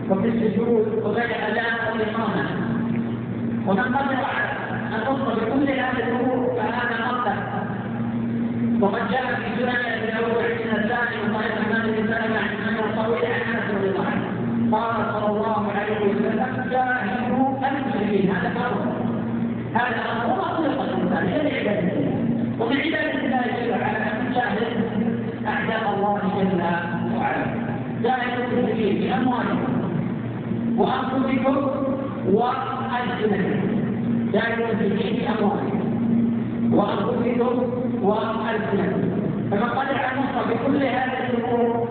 وفي 0.10 0.28
السجود 0.28 1.02
وغير 1.04 1.26
اذان 1.26 1.92
والاقامه 1.92 2.74
ومن 3.68 3.84
قدر 3.96 4.16
على 4.16 4.50
ان 4.96 5.04
تصل 5.04 5.36
بكل 5.36 5.70
هذه 5.70 6.08
الأمور 6.08 6.56
فهذا 6.56 7.08
قدر 7.08 7.34
وقد 8.82 9.12
جاء 9.12 9.26
في 9.36 9.62
سنن 9.62 9.70
ابي 9.70 10.12
داود 10.12 10.44
عن 10.44 10.80
الثاني 10.80 11.32
وقال 11.32 11.50
مالك 11.70 12.00
بن 12.00 12.08
سلمه 12.08 12.40
عن 12.40 12.70
انه 12.70 13.04
طويل 13.04 13.26
عن 13.26 13.56
انس 13.56 13.76
رضي 13.76 13.90
الله 13.90 14.06
عنه 14.06 14.28
قال 14.72 15.14
صلى 15.14 15.30
الله 15.38 15.72
عليه 15.72 15.98
وسلم 15.98 16.70
جاهدوا 16.72 17.48
المسلمين 17.68 18.32
هذا 18.32 18.50
فرض 18.50 18.94
هذا 19.74 20.02
أمر 20.12 20.36
ما 20.36 20.44
خلق 20.44 20.82
الانسان 20.82 21.24
الا 21.24 21.50
لعباده 21.50 21.92
ومن 22.60 22.78
عباده 22.78 23.26
الله 23.26 23.42
جل 23.42 23.72
وعلا 23.72 23.98
ان 23.98 24.32
تجاهد 24.32 24.84
اعداء 25.48 25.94
الله 25.96 26.20
جل 26.38 26.62
وعلا 27.18 27.46
جاهدوا 28.04 28.46
المسلمين 28.52 29.02
باموالكم 29.02 29.74
وانفسكم 30.78 31.84
والسنتكم 33.24 34.32
جاهدوا 34.34 34.66
المسلمين 34.72 35.16
باموالكم 35.20 35.80
وانفسكم 36.74 37.56
والسنتكم 38.02 39.02
فمن 39.52 39.70
قدر 39.70 39.98
على 39.98 40.56
بكل 40.56 40.84
هذه 40.84 41.30
الأمور 41.30 41.88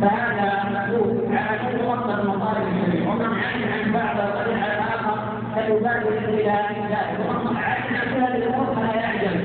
فهذا 0.00 0.64
مكتوب 0.74 1.32
على 1.32 1.58
كل 1.58 1.84
وقت 1.86 2.20
المطالب 2.20 2.66
الشريعه 2.68 3.10
ومن 3.10 3.24
عجز 3.24 3.64
عن 3.72 3.92
بعض 3.92 4.16
وقدر 4.16 4.50
الآخر 4.52 5.18
فيبادر 5.54 6.08
إلى 6.28 6.42
ذلك 6.44 7.20
ومن 7.28 7.56
عجز 7.56 7.92
عن 7.92 8.14
كل 8.14 8.20
هذه 8.20 8.36
الأمور 8.36 8.66
فلا 8.76 8.94
يعجز 8.94 9.40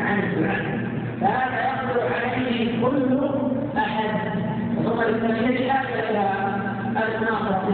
عن 0.00 0.18
الدعاء 0.18 0.80
فهذا 1.20 1.60
يقدر 1.68 2.14
عليه 2.14 2.82
كل 2.82 3.28
احد 3.78 4.10
ثم 4.84 5.00
التمييز 5.00 5.70
حاجة 5.70 6.10
إلى 6.10 6.30
المناصره 6.96 7.62
في 7.66 7.72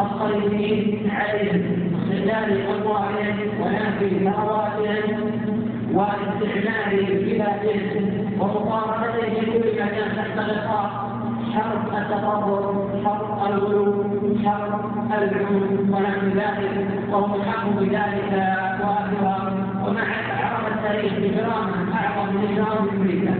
الصليبيين 0.00 1.10
عليهم 1.10 1.62
استغلال 2.02 2.66
اموالهم 2.66 3.38
ونفي 3.60 4.08
ثرواتهم 4.24 5.30
واستعمال 5.94 7.24
بلادهم 7.24 8.26
ومقارنته 8.40 9.40
في 9.40 9.46
كل 9.58 9.78
تحت 10.16 10.38
غطاء 10.38 11.06
حرب 11.54 11.94
التطور 11.96 12.90
حرب 13.04 13.52
الغلو 13.52 14.04
حرب 14.44 14.80
العنف 15.10 15.50
ونحو 15.90 16.26
ذلك 16.26 16.86
وهم 17.12 17.34
الحق 17.34 17.68
بذلك 17.68 18.32
واخرا 18.80 19.36
ومع 19.86 20.02
عرف 20.42 20.66
التاريخ 20.76 21.12
بجرامه 21.12 21.94
أعظم 21.94 22.34
من 22.34 22.48
اجرام 22.52 22.88
أمريكا 22.88 23.34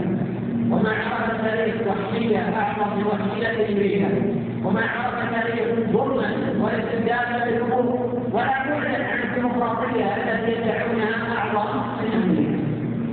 وما 0.71 0.91
عرف 0.91 1.31
التاريخ 1.31 1.75
وحشيه 1.87 2.39
اعظم 2.39 2.97
من 2.99 3.05
وحشيه 3.07 3.69
أمريكا 3.73 4.46
وما 4.67 4.81
عرف 4.81 5.15
التاريخ 5.25 5.91
ظلما 5.93 6.31
واستبدادا 6.61 7.45
بالحقوق 7.45 8.13
ولا 8.33 8.47
بعدا 8.69 9.05
عن 9.07 9.19
الديمقراطية 9.29 10.05
التي 10.05 10.53
يدعونها 10.53 11.39
اعظم 11.39 11.79
من 11.99 12.13
أمريكا 12.23 12.67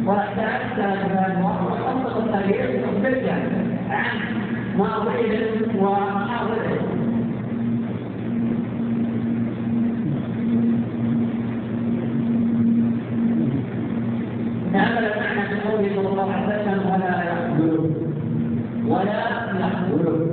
واحتاج 0.05 1.41
وخصص 1.43 2.17
التاريخ 2.17 2.85
مختلفا 2.87 3.33
عن 3.89 4.19
ماضيهم 4.77 5.79
وحاضرهم 5.79 7.03
هذا 14.73 14.99
المعنى 14.99 15.49
في 15.49 15.69
قوله 15.69 15.95
صلى 15.95 16.07
الله 16.09 16.31
عليه 16.33 16.45
وسلم 16.45 16.89
ولا 16.91 17.23
يقبل 17.23 17.93
ولا 18.87 19.29
يقبل 19.59 20.32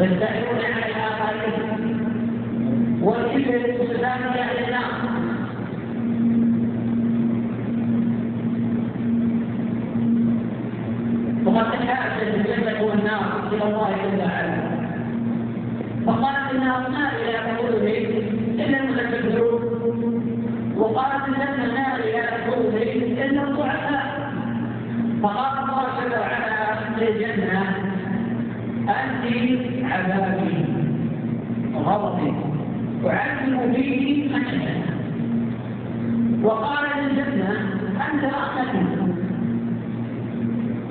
يستحقون 0.00 0.58
على 0.58 0.92
آخرين 1.06 1.84
وإلا 3.02 3.56
الإسلام 3.56 4.20
يعني 4.36 4.66
النار 4.66 4.92
وقد 11.46 11.70
تحاجت 11.72 12.22
الجنة 12.22 12.82
والنار 12.86 13.48
إلى 13.52 13.62
الله 13.64 13.90
جل 14.02 14.18
وعلا 14.18 14.74
فقالت 16.06 16.52
النار 16.52 16.88
ما 16.90 17.10
إلى 17.22 17.36
قلوبه 17.58 17.98
إلا 18.58 18.78
المتكبرون 18.80 19.62
وقالت 20.78 21.28
الجنة 21.28 21.64
النار 21.64 22.00
إلى 22.00 22.20
قلوبه 22.52 22.82
إلا 23.24 23.42
الضعفاء 23.42 24.30
فقال 25.22 25.58
الله 25.64 25.86
جل 26.00 26.18
وعلا 26.18 26.78
للجنة 27.00 27.83
انت 28.88 29.84
عذابي. 29.92 30.84
غضبي 31.74 32.32
اعذب 33.06 33.72
فيه 33.74 34.28
من 34.28 34.44
وقال 36.44 36.84
للجنه 36.98 37.50
أنت 38.12 38.24
رحمتي 38.24 38.86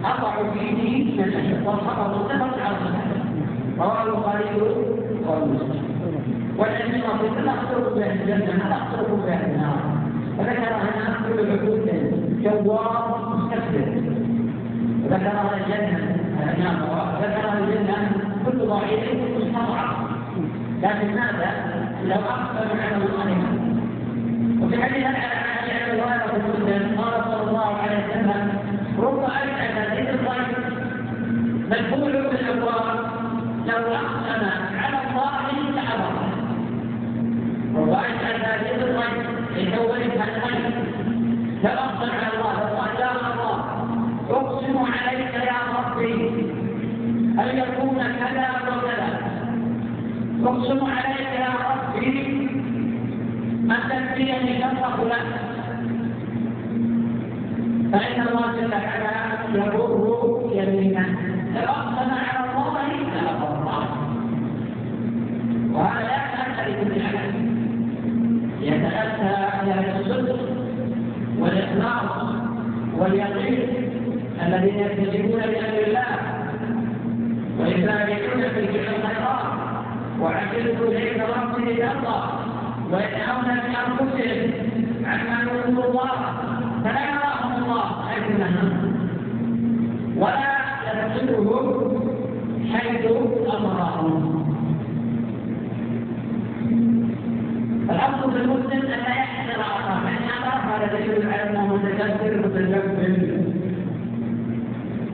أضع 0.05 0.53
فيه 0.53 1.13
من 1.13 1.33
أشد 1.33 1.67
والخبر 1.67 2.19
متفق 2.19 2.63
على 2.65 2.75
الصحة 2.77 3.13
رواه 3.79 4.03
البخاري 4.03 4.61
ومسلم 5.27 5.83
والعلم 6.57 6.91
لا 7.45 7.51
تخطر 7.53 7.93
بها 7.95 8.13
الجنة 8.13 8.69
لا 8.69 8.77
تخطر 8.77 9.13
بها 9.15 9.45
النار. 9.47 9.79
فذكر 10.37 10.73
هنا 10.75 11.17
كل 11.27 11.51
عبود 11.51 11.87
جوار 12.43 13.31
مستكبر 13.35 14.01
ذكر 15.09 15.37
الجنة 15.57 16.22
النار 16.49 17.19
ذكر 17.21 17.53
الجنة 17.57 18.11
كل 18.45 18.57
ضعيف 18.67 19.03
مستضعف 19.37 19.95
لكن 20.83 21.07
ماذا 21.15 21.51
لو 22.05 22.15
أقبل 22.15 22.79
على 22.81 22.95
الله 22.95 23.43
وفي 24.61 24.83
حديث 24.83 25.05
عن 25.05 25.15
ابي 25.15 26.01
هريره 26.01 26.37
مسلم 26.47 27.01
قال 27.01 27.23
صلى 27.23 27.49
الله 27.49 27.77
عليه 27.77 27.97
وسلم 28.07 28.49
رب 28.99 29.23
أجعل 29.23 29.75
ذكرا 29.97 30.35
مدخول 31.69 32.11
بالأبواب 32.11 32.99
لو 33.67 33.77
أقسم 33.95 34.45
على 34.79 34.97
الله 35.09 35.41
لأبره 35.75 36.29
رب 37.75 37.89
أجعل 37.89 38.59
ذكرا 38.65 39.07
لتولد 39.57 40.11
الخير 40.13 40.71
لو 41.63 41.69
أقسم 41.71 42.11
على 42.11 42.33
الله 42.33 42.73
أقسم 44.29 44.77
عليك 44.77 45.33
يا 45.33 45.59
ربي 45.77 46.53
أن 47.39 47.57
يكون 47.57 47.97
كذا 47.97 48.49
وكذا 48.67 49.09
أقسم 50.45 50.85
عليك 50.85 51.19
يا 51.39 51.49
ربي 51.69 52.07
أن 53.71 53.79
تكفيني 53.89 54.61
شر 54.61 54.97
فلان 54.97 55.27
فإن 57.91 58.27
الله 58.27 58.51
جل 58.61 58.73
وعلا 58.73 59.13
يبر 59.53 60.41
يمينا 60.53 61.05
تأقسم 61.55 62.11
على 62.11 62.39
الله 62.49 62.89
فأبر 63.13 63.61
الله. 63.61 63.85
وهذا 65.73 66.03
لا 66.07 66.41
أحد 66.41 66.67
يتأتى 68.61 69.33
على 69.53 69.99
الصدق 69.99 70.39
والإخلاص 71.39 72.25
واليقين 72.97 73.59
الذين 74.47 74.79
يلتزمون 74.79 75.41
بأمر 75.41 75.79
الله. 75.87 76.32
ويسارعون 77.63 78.41
في 78.53 78.59
الخيرات 78.59 79.43
وعجلوا 80.21 80.87
إليك 80.91 81.19
ربهم 81.19 81.67
الله 81.67 82.23
ويدعون 82.91 83.45
بأنفسهم 83.45 84.51
عما 85.05 85.37
يرضي 85.41 85.87
الله 85.87 86.11
فلا 86.83 87.03
يراهم 87.11 87.63
الله 87.63 87.85
حيث 88.09 88.23
ولا 90.17 90.53
يدخلهم 90.87 91.99
حيث 92.73 93.05
أمرهم. 93.55 94.43
الأصل 97.89 98.31
في 98.31 98.37
المسلم 98.37 98.71
أن 98.81 98.89
لا 98.89 99.09
يحسر 99.09 99.61
عصاه 99.61 99.99
فإن 100.03 100.29
أمر 100.43 100.75
هذا 100.75 100.99
دليل 100.99 101.27
على 101.33 101.49
أنه 101.49 101.75
متكبر 101.75 102.47
متجبر 102.47 103.62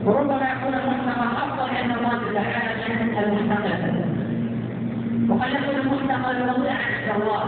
وربما 0.04 0.48
يكون 0.52 0.74
المحتمل 0.74 1.36
أفضل 1.36 1.76
عند 1.76 1.90
الله 1.96 2.18
جل 2.18 2.36
وعلا 2.36 2.88
من 2.88 3.38
المحتمل 3.38 4.04
وقد 5.30 5.48
يكون 5.50 5.76
المحتمل 5.80 6.46
موضعا 6.46 6.74
عند 6.74 7.22
الله 7.22 7.44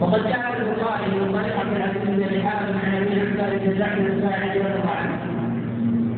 وقد 0.00 0.22
جاء 0.22 0.56
البخاري 0.58 1.06
من 1.06 1.32
طريقة 1.32 1.62
العبد 1.76 2.06
بن 2.06 2.22
الحارث 2.22 2.84
عن 2.84 2.94
ابي 2.94 3.20
عباد 3.20 3.64
بن 3.64 3.78
سعد 3.78 3.98
الساعدي 3.98 4.58
رضي 4.58 4.82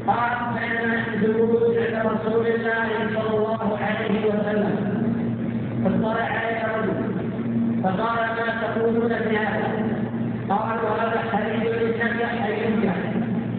قال 0.07 0.31
بينما 0.55 0.97
نحن 0.97 1.21
جلوس 1.21 1.63
عند 1.79 2.07
رسول 2.07 2.47
الله 2.47 2.89
صلى 3.15 3.39
الله 3.39 3.79
عليه 3.79 4.27
وسلم. 4.27 4.75
فاطلع 5.85 6.25
علي 6.25 6.63
رجل. 6.77 7.15
فقال 7.83 8.19
ما 8.37 8.63
تقولون 8.63 9.09
في 9.09 9.37
هذا؟ 9.37 9.85
قالوا 10.49 10.91
هذا 11.01 11.21
حديث 11.33 11.73
انك 11.83 12.23
ان 12.23 12.53
ينجح 12.65 12.97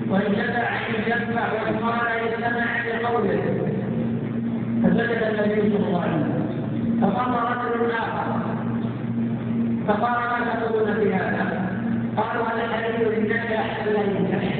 وان 0.09 0.31
جدع 0.31 0.69
ان 0.69 0.93
يجمع 1.69 1.85
وان 1.85 1.99
قال 1.99 2.27
يستمع 2.27 2.85
لقوله 2.87 3.39
النبي 4.85 5.77
صلى 5.77 5.87
الله 5.87 6.01
عليه 6.01 6.15
وسلم 6.15 6.45
فقام 7.01 7.33
رجل 7.35 7.91
اخر 7.91 8.39
فقال 9.87 10.11
ما 10.29 10.55
تقولون 10.59 10.93
في 10.93 11.13
هذا؟ 11.13 11.69
قالوا 12.17 12.45
هذا 12.45 12.65
الحديث 12.65 13.07
للنجاح 13.07 13.83
الا 13.87 13.99
ينجح 14.01 14.59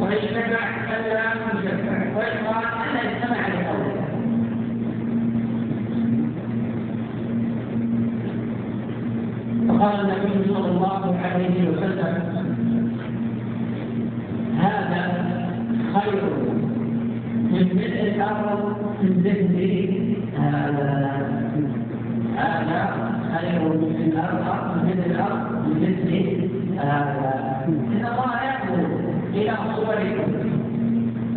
ويجتمع 0.00 0.62
الا 0.98 1.32
يشفع 1.62 1.98
ويقال 2.16 2.64
الا 2.90 3.10
يجتمع 3.10 3.48
لقوله 3.48 4.00
فقال 9.68 10.00
النبي 10.00 10.54
صلى 10.54 10.68
الله 10.68 11.16
عليه 11.24 11.68
وسلم 11.70 12.40
هذا 14.60 15.30
خير 15.94 16.22
من 17.50 17.68
ملء 17.76 18.14
الأرض 18.14 18.89
من 19.02 19.22
ذهن 19.24 19.80
هذا 22.36 23.10
خير 23.34 23.60
من 23.68 24.12
الأرض 24.12 24.76
من 24.84 24.98
بمثل 25.66 26.10
هذا 26.78 27.34
ان 27.66 28.06
الله 28.06 28.32
ينظر 28.44 28.86
إلى 29.34 29.52
صوركم 29.76 30.32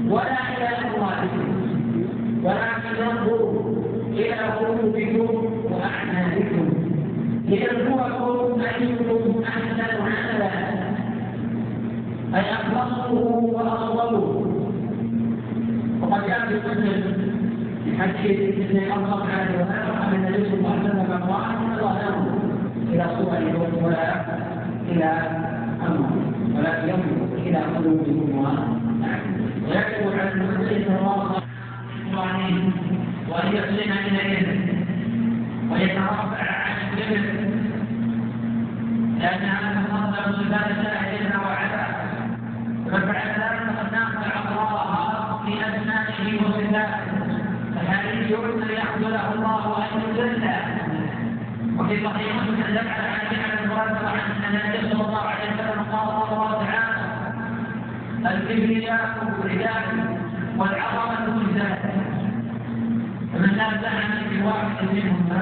ولا 0.10 0.40
إلى 0.58 0.70
اموالكم 0.84 1.48
ولكن 2.44 2.94
ينظر 3.04 3.42
إلى 4.12 4.36
قلوبكم 4.36 5.46
واعمالكم 5.72 6.70
ليبلوكم 7.48 8.62
ايكم 8.62 9.44
احسن 9.44 10.02
عملا 10.02 10.54
أي 12.36 12.42
اخلصه 12.54 13.14
واصوبه 13.54 14.44
وقد 16.02 16.28
جاء 16.28 17.23
حديث 18.00 18.40
ابن 18.60 18.92
عمر 18.92 19.24
عليه 19.32 19.56
وسلم 19.56 19.96
أن 20.04 20.14
النبي 20.16 20.44
صلى 20.50 20.58
الله 20.60 20.72
عليه 20.72 20.90
وسلم 20.90 21.24
قال 21.30 21.44
ان 21.56 21.72
الله 21.74 21.94
إلى 22.94 23.06
صوركم 23.18 23.86
ولا 23.86 24.14
إلى 24.92 25.10
امركم 25.88 26.24
ولكن 26.56 26.90
ينظر 26.90 27.38
إلى 27.38 27.58
قلوبكم 27.58 28.46
ويكتب 29.68 30.20
عن 30.20 30.28
المسلم 30.42 30.84
تواصل 30.84 31.44
وان 33.30 33.48
يسلم 33.54 33.92
اليه 34.08 34.48
ويترفع 35.72 36.38
عن 36.40 36.76
الكبر 36.94 37.22
لأن 39.20 39.42
هذا 39.42 39.82
مصدر 39.94 40.24
صفات 40.34 40.72
الله 40.72 41.02
جل 41.12 41.38
وعلا 41.46 41.84
فبعد 42.92 43.28
ذلك 43.40 43.63
يريد 48.32 48.70
يقبله 48.70 49.34
الله 49.34 49.68
وان 49.72 50.02
يذله 50.18 50.62
وفي 51.80 52.04
صحيح 52.06 52.36
مسلم 52.36 52.88
عن 52.88 53.26
ابن 53.32 53.64
المراد 53.64 54.06
عن 54.06 54.20
النبي 54.54 54.90
صلى 54.94 55.02
الله 55.08 55.22
عليه 55.22 55.50
وسلم 55.54 55.82
قال 55.92 56.10
الله 56.10 56.66
تعالى 56.66 57.04
الكبرياء 58.36 59.34
رداء 59.44 59.84
والعظمه 60.58 61.40
رداء 61.50 61.80
فمن 63.34 63.50
لا 63.58 63.70
زعم 63.82 64.12
في 64.30 64.44
واحد 64.44 64.84
منهما 64.94 65.42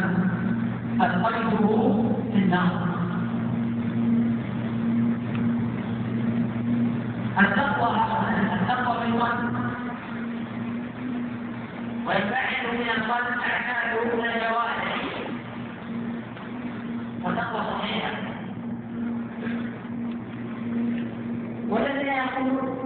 القلبه 1.01 1.67
في 2.31 2.37
النار. 2.37 2.87
التقوى 7.39 7.89
في 8.99 9.05
القلب 9.07 9.53
ويبعد 12.07 12.63
من 12.73 12.89
القلب 12.97 13.39
اعماله 13.41 14.15
من 14.15 14.25
الجوارح 14.25 14.95
وتقوى 17.23 17.61
صحيحه 17.71 18.11
والذين 21.69 22.07
يقولون 22.07 22.81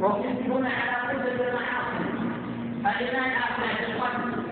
ولا 0.00 0.26
القلب 3.88 4.46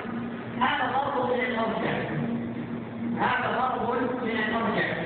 هذا 0.61 0.85
ضرب 0.93 1.31
من 1.31 1.41
المرجع 1.41 1.95
هذا 3.21 3.49
ضرب 3.59 4.25
من 4.25 4.31
المرجع 4.49 5.05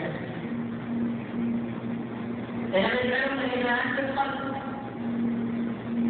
إذا 2.75 2.89
من 2.89 3.13
علم 3.13 3.39
الإيمان 3.39 3.79
في 3.97 4.01
القلب 4.01 4.49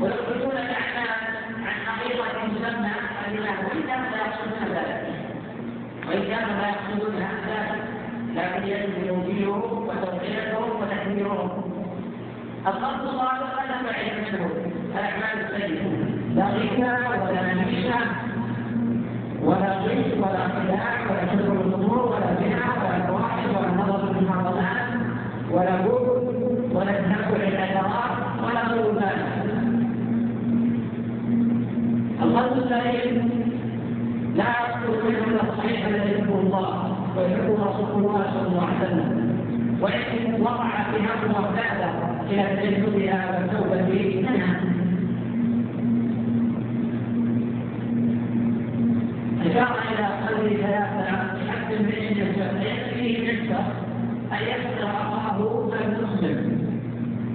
ويخرجون 0.03 0.53
الأعمال 0.53 1.09
عن 1.67 1.75
حقيقة 1.87 2.47
مسمى 2.47 2.91
الإيمان 3.29 3.59
وإن 3.65 3.83
كانوا 3.89 4.11
لا 4.11 4.17
يقصدون 4.17 4.69
ذلك 4.75 5.15
وإن 6.09 6.23
كانوا 6.23 6.57
لا 6.61 6.69
يقصدون 6.69 7.15
ذلك 7.17 7.83
لكن 8.35 8.67
يجب 8.67 9.09
توجيهه 9.09 9.73
وتوقيته 9.89 10.59
وتكبيره 10.59 11.65
القصد 12.69 13.07
الصادق 13.07 13.55
لا 13.57 13.83
منه 14.21 14.51
الأعمال 14.95 15.37
السيئة 15.45 15.89
لا 16.35 16.47
غنى 16.47 16.93
ولا 17.09 17.55
نميمة 17.55 18.01
ولا 19.43 19.73
غش 19.79 20.07
ولا 20.23 20.43
خداع 20.49 20.93
ولا 21.11 21.27
شرب 21.33 21.67
الصدور 21.67 21.99
ولا 22.13 22.31
بناء 22.41 22.69
ولا 22.85 23.07
فواحش 23.07 23.45
ولا 23.47 23.71
نظر 23.83 24.13
في 24.15 24.21
ولا 25.53 25.77
بغض 25.77 26.35
ولا 26.75 26.93
تنبع 26.93 27.37
الأثرات 27.49 28.17
ولا 28.45 28.63
غير 28.69 28.95
ذلك 28.95 29.29
القلب 32.23 32.53
السليم 32.59 33.31
لا 34.37 34.45
يصدر 34.45 35.11
منه 35.11 35.41
الصحيح 35.53 35.87
الذي 35.87 36.13
يحبه 36.13 36.35
الله 36.41 36.97
ويحبه 37.17 37.55
رسول 37.55 38.05
الله 38.05 38.23
صلى 38.35 38.49
الله 38.49 38.67
عليه 38.67 38.87
وسلم. 38.87 39.29
وإن 39.81 40.43
وقع 40.43 40.83
في 40.93 41.29
مرتاحة 41.29 41.68
إلى 42.31 42.57
تجنبها 42.63 43.41
والتوبة 43.41 43.83
منها 43.83 44.61
أشار 49.47 49.79
إلى 49.89 50.07
قوله 50.07 50.57
ثلاثة 50.57 51.05
حتى 51.51 51.79
من 51.79 51.89
النسبة 51.89 52.63
يكفيه 52.63 53.33
نسبة 53.33 53.59
أن 54.33 54.43
يسر 54.43 54.87
أخاه 54.91 55.71
المسلم 55.87 56.69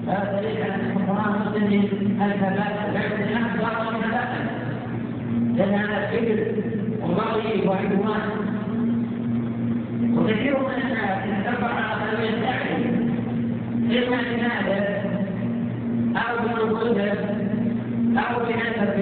على 0.07 0.63
أن 0.63 0.97
القرآن 0.97 1.41
مسلم 1.47 1.73
الكبائر 2.21 2.93
بعد 2.93 3.11
الناس 3.21 3.61
بعض 3.61 3.87
الكبائر 3.87 4.45
لأن 5.55 5.73
هذا 5.73 6.09
الكبر 6.09 6.45
وبغي 7.03 7.67
وعدوان 7.67 8.29
وكثير 10.17 10.59
من 10.59 10.81
الناس 10.83 11.25
يتبع 11.25 11.67
على 11.67 12.01
سبيل 12.11 13.02
بنادر 14.01 14.83
أو 16.15 16.37
بمنقذ 16.43 16.99
أو 18.17 18.39
بنسب 18.45 18.93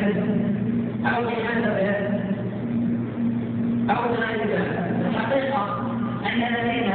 أو 1.05 1.21
بنسب 1.23 2.21
أو 3.89 4.01
غير 4.13 4.41
الحقيقة 5.09 5.63
أن 6.25 6.41
الذين 6.43 6.91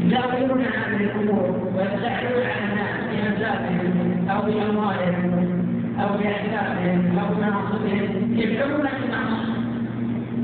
يزاولون 0.00 0.60
هذه 0.64 0.96
الأمور 1.04 1.70
ويستحيلون 1.76 2.42
على 2.46 2.64
الناس 2.70 3.00
بأنسابهم 3.10 4.28
أو 4.30 4.42
بأموالهم 4.42 5.32
أو 6.00 6.08
بأحسابهم 6.18 7.18
أو 7.18 7.34
بمناصبهم 7.34 8.34
يدعون 8.38 8.70
الناس 8.72 9.42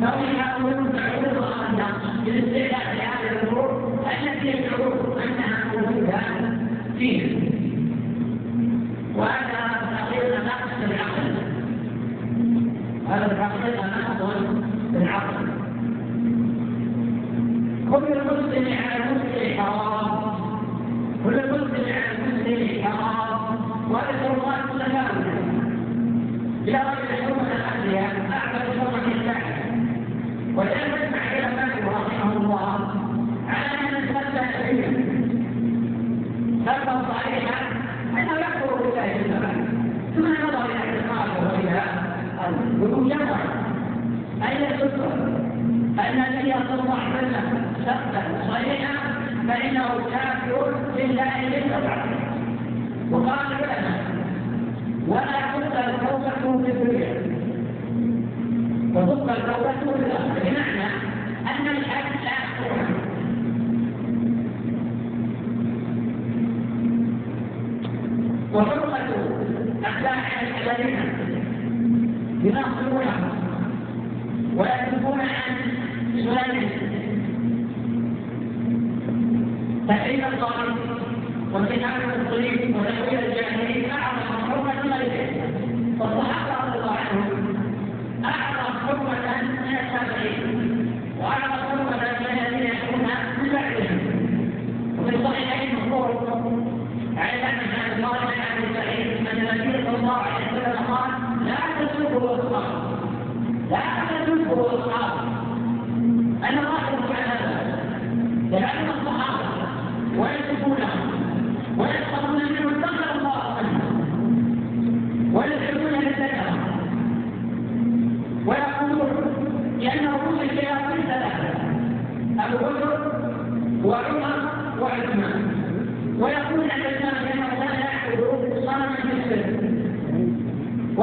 أو 0.02 0.22
يحاولون 0.24 0.92
تعويض 0.92 1.42
الناس 1.70 1.94
بالاستعداد 2.24 2.96
لهذه 2.96 3.32
الأمور 3.42 3.98
التي 4.22 4.48
يشعرون 4.48 4.97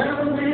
Where 0.05 0.44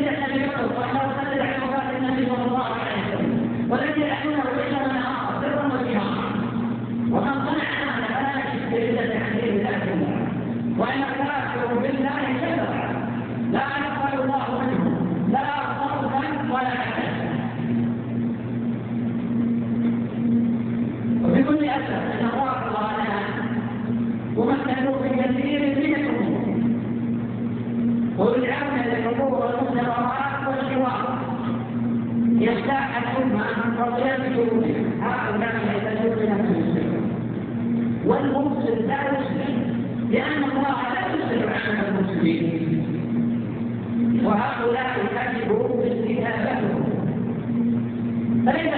فليس 48.45 48.73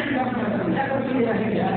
لا 0.76 0.88
توحيد 0.88 1.16
إلهية 1.16 1.68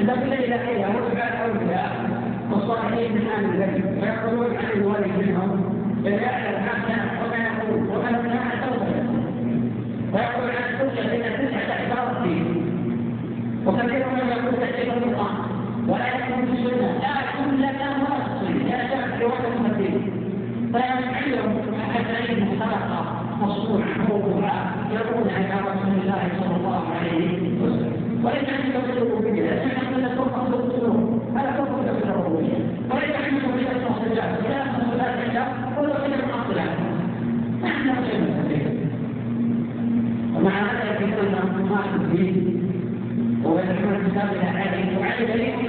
إذا 0.00 0.12
قيل 0.12 0.32
إلهية 0.32 0.86
واتبع 0.86 1.28
الأولياء 1.28 2.10
والصالحين 2.52 3.12
من 3.12 3.26
أهل 3.28 3.44
البيت 3.44 3.84
ويقولون 4.02 4.56
عن 4.56 4.70
الوالد 4.74 5.12
منهم 5.18 5.82
بل 6.04 6.12
مصنوع 23.42 23.84
موضوع 24.08 24.50
يقول 24.92 25.26
رسول 25.70 25.94
الله 26.02 26.22
صلى 26.38 26.56
الله 26.56 26.82
عليه 26.96 27.28
وسلم 27.62 27.92
وليس 28.24 28.48
في 28.50 28.68
هذا 28.72 29.02
وليس 32.90 33.16
في 33.16 33.34
ولا 33.38 35.08
ولا 35.78 35.94
في 35.94 36.12
نحن 37.62 37.88
ومع 40.36 40.50
هذا 40.50 41.00
يكون 41.00 41.78
الدين. 41.94 42.62
إلى 44.32 44.44
هذه 44.44 44.98
وعلى 45.00 45.26
ذلك 45.26 45.61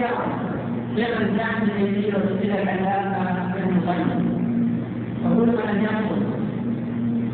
اختيار 0.00 0.26
لمن 0.96 1.36
كان 1.38 1.84
يسير 1.84 2.16
إلى 2.42 2.62
العلامة 2.62 3.54
ابن 3.56 3.76
القيم 3.76 4.30
وكل 5.24 5.46
من 5.46 5.82
يقصد 5.84 6.22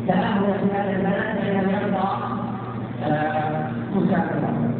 تأهل 0.07 0.41
في 0.43 0.75
هذا 0.75 0.91
البلد 0.91 1.39
فإنه 1.39 1.71
يرضى 1.71 2.09
مسافرا 3.95 4.71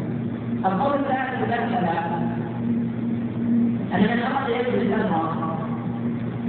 القول 0.65 0.93
الثالث 0.99 1.41
مثلا 1.41 1.99
أن 3.95 4.01
من 4.01 4.23
أراد 4.23 4.49
يجلس 4.49 4.93
الأمر 4.93 5.33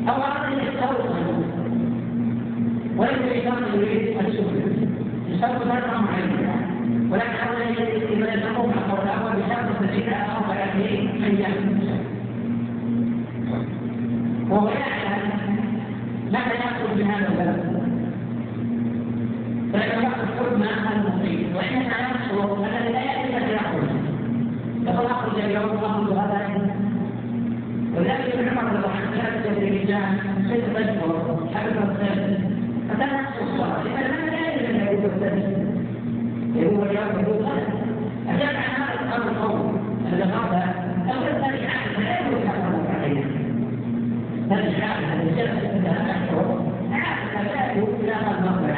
أو 0.09 0.14
أراد 0.14 0.53
أن 0.53 0.59
يستوصل 0.66 1.14
وليس 2.97 3.45
بشرط 3.47 3.74
يريد 3.74 4.16
السنة 5.30 6.68
الشرط 7.09 7.38
فترة 7.38 7.38
معينة 7.38 7.38
ولكن 7.38 7.48
أولا 7.48 7.64
يجب 7.70 8.22
أن 8.22 8.38
يتقوم 8.38 8.72
حقه 8.72 9.34
بشرط 9.34 9.90
تزيد 9.90 10.09
أربعة 10.09 10.74
أيام 11.24 11.80
وهو 14.50 14.68
يعلم 14.68 15.30
متى 16.26 16.54
يخرج 16.54 16.96
من 16.96 17.11
هذا 17.11 17.28
البلد. 17.28 17.78
فإنه 19.72 20.02
يأخذ 20.02 20.26
حكم 20.38 20.62
المقيم 20.62 21.56
وإنما 21.56 21.84
يشعر 21.84 22.66
الذي 22.66 22.92
لا 22.92 23.00
يأتي 23.00 23.36
متى 23.36 23.54
يخرج 23.54 23.88
يقول 24.86 25.06
أخرج 25.06 25.40
اليوم 25.40 25.70
غدا 26.09 26.68
ولذلك 27.96 28.34
ابن 28.34 28.48
عمر 28.48 28.68
رضي 28.68 28.76
الله 28.76 28.90
عنه 28.90 29.22
كانت 29.22 29.46
الرجال 29.46 30.18
سيد 30.48 30.64
تشعر 30.74 31.48
حبيب 31.54 31.76
الخير. 31.76 32.38
فكان 32.88 33.22
نفس 33.22 33.42
الصلاة 33.42 33.82
لأن 33.82 34.26
لا 34.26 34.54
يجب 34.54 34.70
أن 34.70 34.86
يكون 34.86 35.04
الثاني 35.04 35.59
هو 36.56 36.82
اليوم 36.82 37.20
يقول 37.20 37.46
أجاب 38.28 38.56
عن 38.56 38.82
هذا 38.82 39.00
الأمر 39.04 39.30
القول 39.30 39.78
أن 40.12 40.22
هذا 40.22 40.74
أو 41.09 41.22
الذي 41.22 41.66
عاد 41.66 42.00
لا 42.00 42.20
يكون 42.20 42.42
يحصل 42.46 42.86
عليه 42.94 43.24
هذا 44.50 44.76
العاد 44.76 45.20
الذي 45.20 45.36
جلس 45.36 45.74
عندها 45.74 46.00
أشهر 46.11 46.64
عاد 46.92 47.46
لا 47.46 47.72
يكون 47.72 47.94
إلى 48.00 48.14
المرضى 48.38 48.72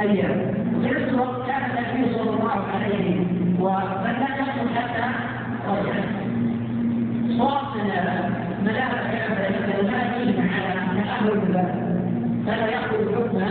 أيام 0.00 0.54
وفي 0.76 0.88
نفس 0.88 1.08
الوقت 1.08 1.46
كان 1.46 1.62
النبي 1.70 2.14
صلى 2.14 2.30
الله 2.30 2.64
عليه 2.74 3.20
ومن 3.60 4.14
لم 4.20 4.32
يصل 4.40 4.68
حتى 4.76 5.04
رجع 5.68 5.94
صوت 7.38 7.76
ملاك 8.64 8.96
لا 9.82 10.16
يجب 10.22 10.40
على 10.40 11.02
تأهل 11.04 11.30
البلد 11.32 11.96
فلا 12.46 12.66
يأخذ 12.66 13.14
حكم 13.14 13.42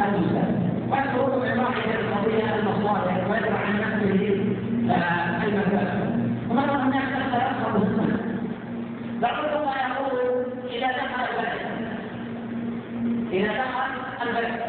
المسلم 0.00 0.70
ويخرج 0.90 1.42
من 1.42 1.58
واحدة 1.58 2.00
القضية 2.00 2.54
المصالح 2.58 3.30
ويدرع 3.30 3.58
عن 3.58 3.80
نفسه 3.80 4.44
المفاسد 5.44 6.20
ومرة 6.50 6.76
هناك 6.82 7.02
شخص 7.02 7.34
يأخذ 7.34 7.82
السنة 7.82 8.16
بعضهم 9.22 9.68
يقول 9.90 10.44
إذا 10.70 10.86
دخل 10.86 11.22
البلد 11.22 11.60
إذا 13.32 13.52
دخل 13.52 13.90
البلد 14.28 14.60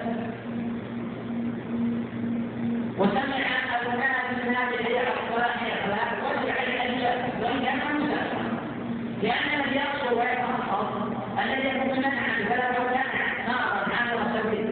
وسمع 2.97 3.21
المنادي 3.81 4.41
المنادي 4.43 4.77
حي 4.83 4.97
على 4.97 5.07
الصلاة 5.23 5.47
حي 5.47 5.71
على 5.71 5.81
الصلاة 5.81 6.43
وجع 6.43 6.55
الأجيال 6.63 7.19
وإن 7.43 7.65
كان 7.65 7.77
مسافرا 8.01 8.43
لأن 9.23 9.59
الذي 9.59 9.75
يقصر 9.75 10.13
ويتنصر 10.13 10.85
الذي 11.43 11.67
يكون 11.67 11.97
منعا 11.97 12.29
فلا 12.49 12.67
يمنع 12.77 13.03
نارا 13.47 13.85
عن 13.95 14.07
السبيل 14.25 14.69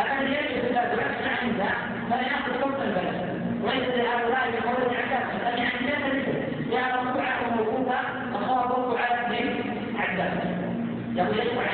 الذي 0.00 0.34
يجلس 0.34 0.72
لا 0.72 0.92
يرجع 0.92 1.30
عنده 1.42 1.74
فلا 2.10 2.22
يأخذ 2.22 2.52
حكم 2.60 2.82
البلد 2.82 3.18
وليس 3.64 3.88
لهؤلاء 3.96 4.50
بقول 4.52 4.96
عباس 4.96 5.26
بل 5.44 5.58
يعني 5.62 5.86
ليس 5.86 6.26
يا 6.72 6.84
ركوعه 6.96 7.56
موقوفة 7.56 7.98
فصار 8.34 8.98
على 8.98 9.38
ابن 9.38 9.70
عباس 9.98 10.64
يقول 11.44 11.73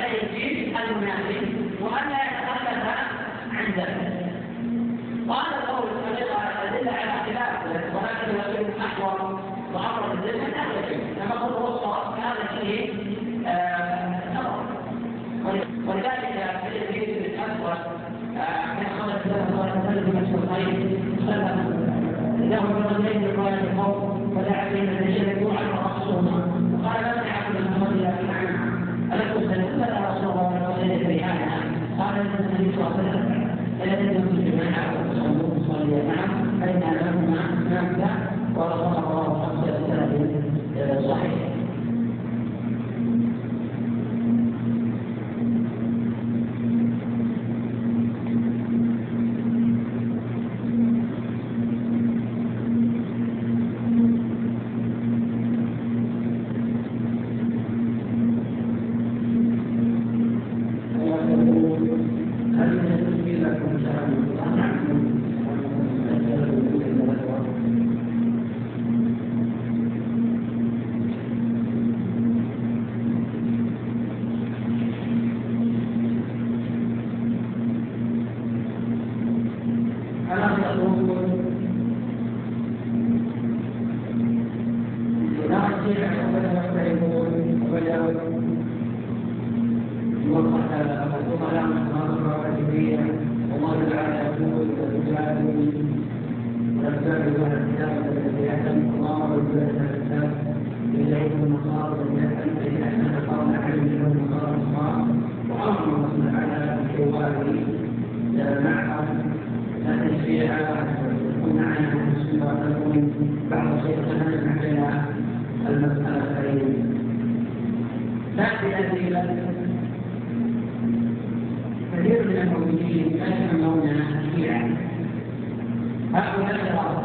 هؤلاء 126.14 126.54
الأرض 126.54 127.02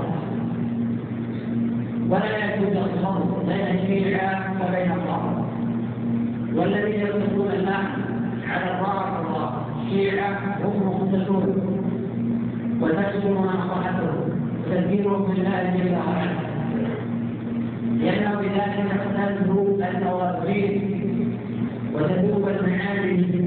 ولا 2.10 2.56
يجوز 2.56 2.78
الصوت 2.78 3.46
بين 3.48 3.68
الشيعة 3.80 4.54
وبين 4.62 4.92
الله 4.92 5.46
والذين 6.56 7.00
يطلقون 7.02 7.52
الناس 7.60 7.88
على 8.50 8.78
الله 8.78 9.20
الله 9.22 9.66
الشيعة 9.82 10.58
هم 10.64 11.10
تتقون 11.12 11.48
وتكتمون 12.82 13.48
مصلحتهم 13.48 14.18
وتذكيرهم 14.68 15.24
بالله 15.24 15.74
جل 15.78 15.92
وعلا 15.96 16.32
لأنه 18.02 18.36
بذلك 18.42 18.78
تختلف 18.92 19.52
التوابين 19.82 20.82
وتذوب 21.94 22.50
المعاني 22.50 23.45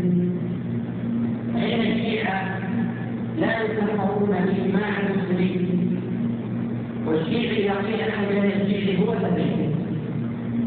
يتفقون 4.29 4.45
بإجماع 4.45 4.89
المسلمين 5.01 6.01
والشيعي 7.07 7.67
يقين 7.67 8.01
أن 8.01 8.61
الشيعي 8.61 8.99
هو 8.99 9.13
الذي 9.13 9.75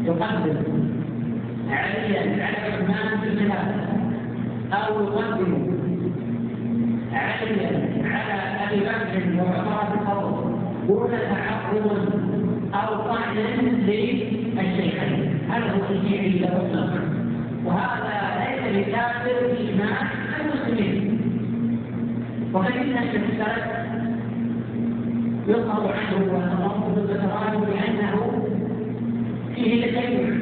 يقدم. 0.04 0.56
عليا 1.70 2.44
على 2.44 2.56
عثمان 2.74 3.20
في 3.20 3.28
الخلافة 3.28 3.82
أو 4.72 5.02
يقدم. 5.02 5.52
عليا 7.12 7.70
على 8.04 8.34
أبي 8.64 8.80
بكر 8.80 9.42
وعمر 9.42 9.88
الفضل 9.94 10.34
دون 10.88 11.10
تعقل 11.10 11.84
أو 12.74 12.96
طعن 12.96 13.36
للشيخين. 13.86 15.38
هذا 15.50 15.70
هو 15.72 15.94
الشيعي 15.94 16.28
له 16.38 17.00
وهذا 17.64 18.14
ليس 18.38 18.88
لكافر 18.88 19.36
المسلمين 19.58 20.21
وفإن 22.54 22.98
الإنسان 22.98 23.82
يظهر 25.48 25.92
عنه 25.92 26.16
وتنظر 26.34 26.90
بالتراجع 26.96 27.58
بأنه 27.58 28.44
فيه 29.54 29.86
تشيع 29.86 30.36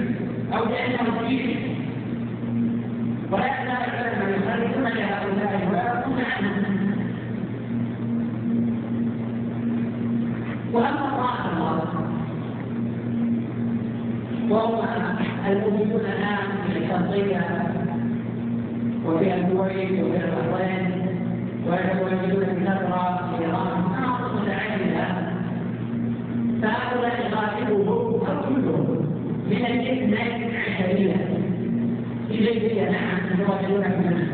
أو 0.58 0.64
لأنه 0.64 1.28
فيه 1.28 1.56
ولا 3.32 3.46
يزال 3.46 3.70
العلماء 3.70 4.38
يخالفون 4.38 4.82
لهؤلاء 4.84 5.68
ويعرفون 5.70 6.18
عنهم 6.20 6.80
وأما 10.72 11.10
طاعة 11.16 11.52
الله 11.52 11.82
وهو 14.50 14.84
المؤمنون 15.48 16.00
الآن 16.00 16.48
في 16.66 16.78
الشرقية 16.78 17.70
وفي 19.06 19.34
الكويت 19.34 20.04
وفي 20.04 20.16
البحرين 20.24 20.99
ويتواجدون 21.66 22.44
بكثرة 22.44 23.34
في 23.36 23.44
إيران 23.44 23.80
مناطق 23.88 24.34
متعددة 24.34 25.06
فهؤلاء 26.62 27.30
غالبهم 27.34 28.18
كلهم 28.18 29.06
من 29.50 29.66
الاثنين 29.66 30.50
عشرية 30.56 31.16
في 32.28 32.36
ليبيا 32.36 32.90
نعم 32.90 33.16
في 33.28 33.34
المسجد 33.34 34.30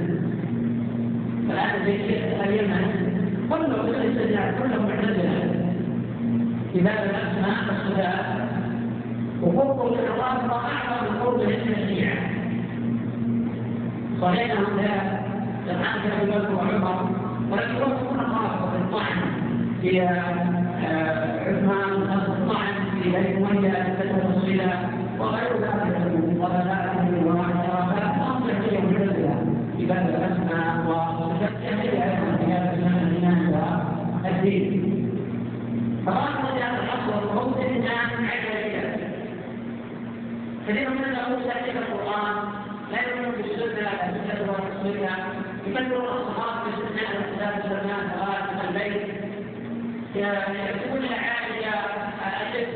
فالآن 1.49 1.85
ليبيا 1.85 2.45
اليمن 2.45 3.07
كلهم 3.51 3.87
الاستدلال 3.87 4.55
كلهم 4.63 4.87
معتزلة 4.89 5.67
في 6.73 6.81
باب 6.81 7.11
الأسماء 7.11 7.57
والصفات 7.69 8.37
وقرب 9.43 9.93
الإعراب 9.93 10.51
أعظم 10.51 11.13
من 11.15 11.21
قرب 11.21 11.39
من 11.41 11.75
الشيعة 11.83 12.17
صحيح 14.23 14.53
لا 14.77 15.26
جمعان 15.67 16.11
ابي 16.21 16.31
بكر 16.31 16.55
وعمر 16.55 17.11
ولكن 17.51 17.75
يوصفون 17.75 18.19
خاصة 18.19 18.77
الطعن 18.77 19.19
في 19.83 20.01
عثمان 21.47 21.93
الطعن 22.29 22.75
في 23.03 23.11
بني 23.11 23.37
أمية 23.37 23.73
التوصيلة 24.01 24.89
وغير 25.19 25.53
ذلك 25.61 25.97
من 25.99 26.39
ضلالات 26.43 26.97
واعترافات 27.27 28.15
تصلح 28.17 28.59
هي 28.71 28.79
معتزلة 28.79 29.35
في 29.79 29.87
باب 29.87 30.09
الأسماء 30.09 30.67
أيضا 31.73 32.37
في 32.37 32.47
باب 32.47 33.03
الإيمان 33.03 33.41
والدين 34.25 34.83
فقال 36.07 36.33
هذا 36.63 36.83
الأصل 36.83 37.29
هو 37.29 37.55
عن 37.89 38.25
عدلية 38.25 38.97
كثير 40.69 40.91
من 40.91 41.05
الناس 41.05 41.47
يأتي 41.47 41.79
القرآن 41.79 42.37
لا 42.93 43.01
يؤمن 43.09 43.33
بالسنة 43.37 43.81
لا 43.81 44.09
السنة 44.09 44.53
والسنة 44.53 45.46
يكبر 45.67 46.21
الصحابة 46.21 46.65
باستثناء 46.65 47.11
الكتاب 47.17 47.55
سلمان 47.63 48.05
صلاة 48.19 48.69
البيت. 48.69 49.07
يكتبون 50.15 51.05
العائلة 51.05 51.75
أجد 52.41 52.69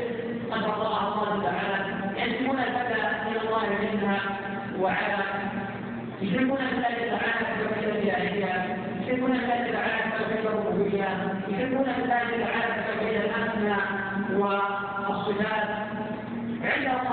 قد 0.51 0.63
الله 0.63 1.01
الله 1.07 1.43
تعالى. 1.43 1.79
ينسبون 2.21 2.59
الفتى 2.59 3.01
إلى 3.27 3.39
الله 3.41 3.63
منها 3.81 4.19
وعلى. 4.79 5.23
يشركون 6.21 6.57
بالله 6.57 6.95
تعالى 7.11 7.45
في 7.45 7.67
توحيد 7.67 7.89
الجاهلية. 7.95 8.77
يشركون 9.01 9.31
بالله 9.31 9.61
تعالى 9.73 9.97
في 10.03 10.23
توحيد 10.23 10.45
الربوبية. 10.45 11.09
يشركون 11.47 11.87
بالله 11.97 12.23
تعالى 12.43 12.73
في 12.73 12.81
توحيد 12.91 13.15
الأسماء 13.21 13.83
والصفات. 14.37 15.69
عندهم 16.63 17.11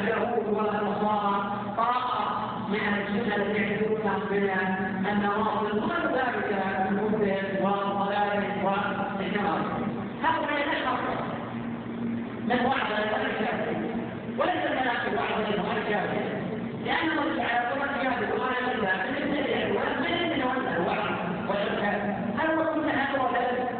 اليهود 0.00 0.46
والنصارى 0.48 1.34
طاقة 1.76 2.19
من 2.70 2.76
السنة 2.76 3.36
التي 3.36 3.62
يعرفونها 3.62 4.62
من 5.00 5.06
النواصب 5.06 5.76
وغير 5.76 6.06
ذلك 6.14 6.50
من 6.90 6.96
مبدل 7.02 7.64
وضلال 7.64 8.42
والإنكار 8.64 9.60
هؤلاء 10.22 10.64
الأشخاص 10.66 11.00
من 12.48 12.66
وعد 12.66 12.90
الكافر 13.26 13.76
وليس 14.38 14.64
المناخ 14.66 15.02
وعد 15.16 15.76
الكافر 15.78 16.22
لأنه 16.86 17.36
تعالى 17.36 17.66
قل 17.70 17.82
الكافر 17.82 18.40
وأنا 18.40 18.82
لا 18.82 18.94
من 19.10 19.34
يدعي 19.34 19.70
ولا 19.72 20.00
من 20.00 20.12
يتولى 20.30 20.76
الوعد 20.76 21.10
والكافر 21.48 22.14
هل 22.38 22.50
هو 22.58 22.74
كل 22.74 22.88
هذا 22.88 23.20
وذلك 23.22 23.70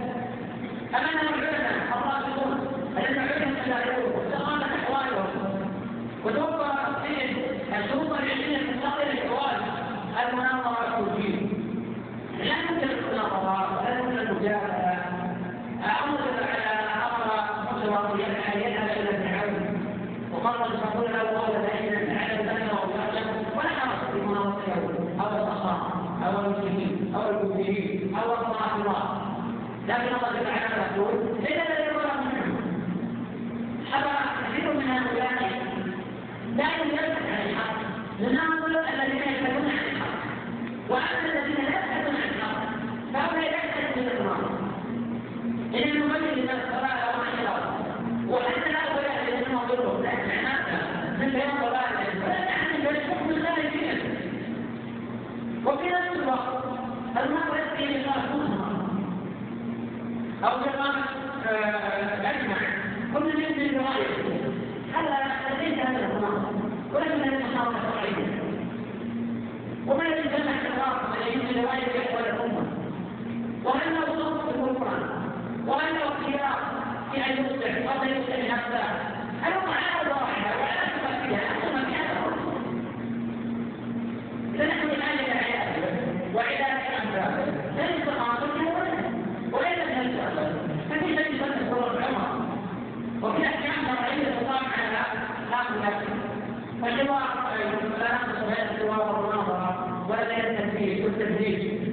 أمام 0.94 1.34
العلماء 1.34 1.72
الراشدون 1.96 2.58
الذين 2.98 3.18
علموا 3.18 3.60
الشاعرون 3.62 4.12
واستقامت 4.14 4.62
أحوالهم 4.62 5.28
وتوفر 6.24 7.02
فيهم 7.02 7.49
الشروط 7.78 8.12
العلمية 8.12 8.56
المستقلة 8.56 9.04
للجواز 9.12 9.60
المناظرة 10.28 10.98
والتوجيه 10.98 11.36
لا 12.38 12.44
يمكن 12.44 12.90
المناظرة 12.90 13.78
ولا 13.78 13.98
يمكن 13.98 14.18
المجادلة 14.18 14.98
أمر 15.80 16.18
على 16.42 16.70
أمر 17.06 18.14
إلى 18.96 19.10
ابن 19.10 19.34
عون 19.34 19.80
وقرر 20.32 20.74
يقول 20.74 21.12
له 21.12 21.18
قال 21.40 21.52
بين 21.52 22.16
على 22.18 22.40
البشر 22.40 22.74
والبشر 22.74 23.58
ولا 23.58 23.68
حرج 23.68 24.12
في 24.12 24.18
أو 25.20 25.28
النصارى 25.36 25.92
أو 26.26 26.40
المسلمين 26.40 27.14
أو 27.14 27.30
الكوفيين 27.30 28.14
أو 28.16 28.32
الرافضة 28.34 29.20
لكن 29.88 30.02
الله 30.02 30.42
وعلا 30.46 30.96
يقول 30.96 31.14
ليس 31.40 31.52
الذي 31.52 31.82
يقول 31.82 32.04
منهم 32.24 32.56
حضر 33.92 34.10
كثير 34.48 34.72
من 34.74 34.90
هؤلاء 34.90 35.60
يلبس 36.68 37.22
عن 37.32 37.50
الحق 37.50 37.80
لننظر 38.20 38.66
الذين 38.94 39.22
يبحثون 39.22 39.70
عن 39.70 39.84
الحق 39.92 40.20
واما 40.88 41.24
الذين 41.32 41.64
لا 41.64 41.70
يبحثون 41.70 42.14
عن 42.16 42.28
الحق 42.34 42.60
فهؤلاء 43.12 43.50
لا 43.50 43.56
يحتاجون 43.56 44.06
إلى 44.06 44.20
النظر 44.20 44.50
ان 45.74 45.88
نبين 45.88 46.38
لمن 46.38 46.50
عن 47.22 47.38
الأرض 47.42 47.74
وحتى 48.28 48.72
لا 48.72 48.78
هؤلاء 48.78 49.24
الذين 49.28 49.52
ننظرهم 49.54 50.02
لا 50.02 50.12
من 51.20 51.30
بين 51.32 51.50
ضلال 51.60 51.92
ولا 52.24 52.44
نحن 52.44 52.82
بل 52.84 52.96
حكم 53.00 53.30
الله 53.30 53.54
فينا 53.70 53.94
وفي 55.66 55.88
نفس 55.88 56.16
الوقت 56.22 56.64
المرء 57.16 57.56
ياتي 57.56 57.98
لقاء 57.98 58.24
أو 60.44 60.60
لقاء 60.60 60.94
أجمع. 62.24 62.56
كل 63.14 63.24
من 63.36 63.72
برأيه 63.74 64.59
هذا 64.94 65.18
ليس 65.60 65.78
هذا 65.78 66.06
المحاولة 67.24 67.78
الشرعية 67.78 68.40
وما 69.86 70.04
يتجمع 70.04 70.52
احترام 70.52 71.12
على 71.12 71.60
رواية 71.62 71.86
إخوة 72.04 72.20
الأمة 72.30 72.62
وأنه 73.64 74.06
صوت 74.06 74.40
في 74.54 74.60
القرآن 74.60 75.02
وأنه 75.66 76.00
اختيار 76.08 76.58
في 77.12 77.16
أن 77.26 77.44
يصلح 77.44 77.92
قبل 77.92 78.08
يصلح 78.08 78.54
نفسه 78.54 78.84
هل 79.42 79.52
هو 79.52 79.72
على 79.72 80.10
واحدة 80.10 80.56
وعلى 80.60 80.80
أكثر 80.86 81.28
فيها 81.28 81.40
أكثر 81.50 81.72
من 81.76 81.94
هذا 81.94 82.20
فنحن 84.58 84.88
الآن 84.88 85.18
إلى 85.18 85.32
عياده 85.32 85.88
وعلاج 86.34 86.80
أمثاله 87.02 87.44
ليس 87.76 88.08
قاصد 88.08 88.60
وليس 89.52 89.88
نفسه 89.98 90.52
ففي 90.90 91.16
شيء 91.16 91.34
يسمى 91.34 91.70
سورة 91.70 92.04
عمر 92.04 92.40
وفي 93.22 93.46
أحكام 93.46 93.86
شرعية 93.86 94.24
تقام 94.40 94.64
على 94.64 94.98
هؤلاء 95.52 96.02
فالجواب 96.82 97.40
لا 97.98 98.12
نقص 98.14 98.38
بين 98.44 98.66
الجواب 98.70 99.00
والمناظرة 99.14 100.06
ولا 100.10 100.24
بين 100.28 100.44
التنفيذ 100.44 101.04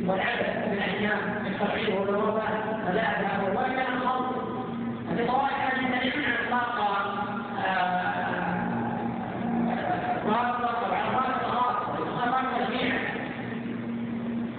والعدد 0.08 0.68
من 0.68 1.54
الشرعية 1.54 2.00
والوفاة 2.00 2.86
فلا 2.88 3.02
هذا 3.02 3.50
ولا 3.50 3.68
كان 3.68 4.00
خلط 4.00 4.26
في 5.18 5.26
طوائف 5.28 5.54
هذه 5.54 6.00
دليل 6.00 6.26
على 6.26 6.36
إطلاق 6.48 6.78
رابطة 10.26 10.90
وعلى 10.92 11.10
رابطة 11.16 11.52
خاصة 11.52 11.94
يسمى 11.94 12.26
رابطة 12.34 12.70
جميع 12.70 12.94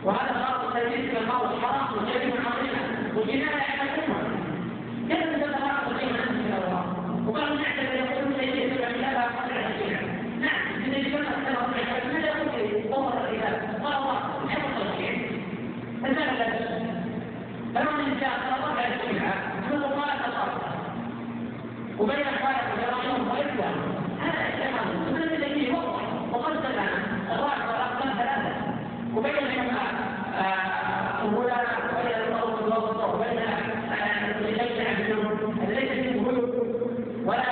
وهذا 0.04 0.32
غلط 0.32 0.74
تجريد 0.74 1.04
من 1.10 1.16
الموت 1.16 1.62
حرام 1.62 1.86
وجريمة 1.92 2.36
عظيمة 2.48 2.82
وجناية 3.16 3.64
على 3.80 3.90
الأمة 3.90 4.20
كيف 5.08 5.24
تتفاعل 5.36 5.98
قيمة 5.98 6.32
من 6.32 6.52
الله 6.58 6.84
وقالوا 7.28 7.56
نعتبر 7.56 7.94
يقولون 7.94 8.34
سيدي 8.40 8.74
سبع 8.74 8.88
لا 8.88 9.24
قدر 9.24 9.56
الشيعة 9.56 10.02
نعم 10.40 10.82
إذا 10.86 10.98
جبنا 10.98 11.28
السنة 11.28 11.58
والعشرة 11.62 12.12
ماذا 12.12 12.28
يقول 12.28 12.92
أمر 12.94 13.28
الإله 13.28 13.78
قال 13.84 13.96
الله 13.96 14.18
حفظ 14.48 14.80
الشيعة 14.90 15.28
فزال 16.02 16.38
لا 16.38 16.46
تسمع 16.48 16.88
فمن 17.74 18.04
إن 18.12 18.20
شاء 18.20 18.32
الله 18.38 18.72
رفع 18.72 18.84
الشيعة 18.86 19.34
ثم 19.70 19.82
قال 19.82 20.18
تصرف 20.18 20.62
وبين 21.98 22.20
الخالق 22.20 22.66
والرحمن 22.74 23.28
والإسلام 23.30 23.74
هذا 24.20 24.40
اجتماع 24.48 24.82
من 25.10 25.22
الذي 25.22 25.70
وضح 25.72 26.02
وقدم 26.32 26.58
الراجع 27.32 27.66
والأقسام 27.66 28.12
ثلاثة 28.18 28.54
وبين 29.16 29.34
الجماعة 29.38 29.88
هنا 31.22 31.62
بين 32.02 32.20
الأرض 32.28 32.62
والوسط 32.62 33.14
وبين 33.14 33.40
ليس 34.40 34.86
عبدهم 34.86 35.58
ليس 35.68 35.90
فيه 35.90 36.20
غلو 36.22 36.48
ولا 37.24 37.44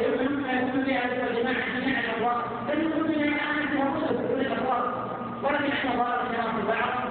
يمكن 0.00 0.44
أن 0.50 0.68
يكون 0.68 0.84
في 0.84 0.94
هذه 0.94 1.30
الجماعة 1.30 1.80
جميع 1.80 2.00
الأبواب 2.00 2.42
بل 2.68 2.80
يكون 2.86 3.02
من 3.08 3.22
الآن 3.22 3.68
في 3.70 3.82
الرسل 3.82 4.28
كل 4.28 4.40
الأبواب 4.40 4.84
ولكن 5.42 5.72
إحنا 5.72 5.90
ظاهر 5.96 6.20
الكلام 6.26 6.56
في 6.56 6.66
بعض 6.66 7.06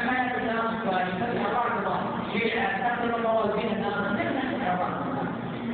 أما 0.00 0.26
يتكلم 0.26 0.78
فإن 0.90 1.42
بعض 1.52 1.78
الله 1.78 2.00
في 2.32 2.50
تقدم 2.50 3.14
الموازين 3.14 3.70
الناس 3.76 3.96
لم 3.96 4.36
نحن 4.36 4.58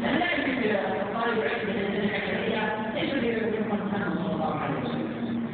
لأن 0.03 0.19
لا 0.19 0.33
يمكن 0.33 0.77
طالب 1.15 1.41
علم 1.41 1.69
من 1.69 2.01
الحكمية 2.05 2.63
ليس 2.95 3.15
في 3.15 3.61
محمد 3.61 4.17
صلى 4.19 4.33
الله 4.35 4.61
عليه 4.61 4.81
وسلم 4.81 5.05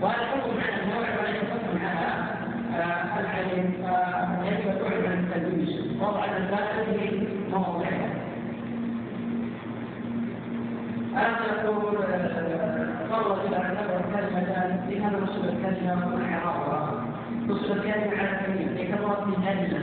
وهذا 0.02 0.26
حكم 0.26 0.50
على 0.60 0.82
النوع 0.82 1.06
وليس 1.20 1.42
حكم 1.50 1.78
على 1.86 3.20
العلم 3.20 3.72
يجب 4.44 4.78
تعلم 4.80 5.06
عن 5.06 5.24
التدريس 5.24 5.74
وضع 6.00 6.24
الزكاة 6.24 6.84
في 6.84 7.26
مواضعها 7.50 8.10
أنا 11.12 11.64
أقول 11.64 11.98
مرة 13.10 13.44
إلى 13.46 13.56
أن 13.56 13.74
نقرأ 13.74 14.79
كلمة 14.90 15.10
في 15.10 15.16
هذا 15.16 15.20
نصب 15.24 15.44
الكلمة 15.44 16.14
والإعرابها 16.14 17.04
نصب 17.48 17.72
الكلمة 17.72 18.18
على 18.18 18.30
الكلمة. 18.30 18.82
لكثرة 18.82 19.24
من 19.26 19.34
كلمة 19.34 19.82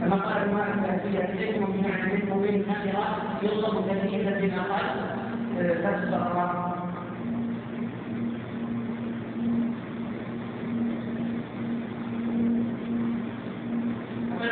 كما 0.00 0.16
قال 0.16 0.48
المعنى 0.48 0.74
التأثير 0.74 1.24
إليكم 1.24 1.70
من 1.70 1.90
علمكم 1.90 2.38
من 2.38 2.64
نكرة 2.68 3.04
يصب 3.42 3.86
تأثيرا 3.86 4.40
بما 4.40 4.62
قال 4.62 4.86
تفسر 5.58 6.22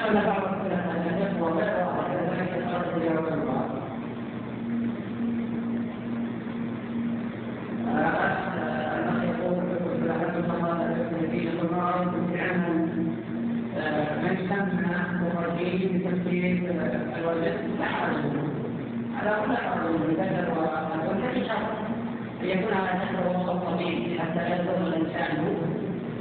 أن 0.08 0.14
بعض 0.14 0.42
الخلافات 0.42 1.40
وغيرها 1.40 1.86
وغير 1.86 2.20
ذلك 2.30 2.66
خرج 2.72 3.02
إلى 3.02 3.18
وجه 3.18 3.44
بعض. 3.46 3.70
الأخ 7.90 9.22
يقول 9.24 10.10
هل 10.10 10.42
تصل 10.42 10.80
الذين 11.20 11.48
قلنا 11.60 12.12
بأن 12.32 12.60
من 14.22 14.36
سمى 14.48 14.96
مخرجين 15.20 16.02
بتفسير 16.04 16.72
الوجه 17.18 17.54
لا 17.80 17.84
حرج 17.84 18.24
على 19.16 19.30
كل 19.46 19.56
حرج 19.56 19.94
بذكر 20.08 20.48
والوجه 20.50 21.46
شرط 21.48 21.70
ليكون 22.42 22.72
على 22.74 22.98
نحو 22.98 23.30
وسط 23.30 23.64
طبيعي 23.66 24.18
حتى 24.18 24.42
يصل 24.46 24.86
الإنسان 24.86 25.44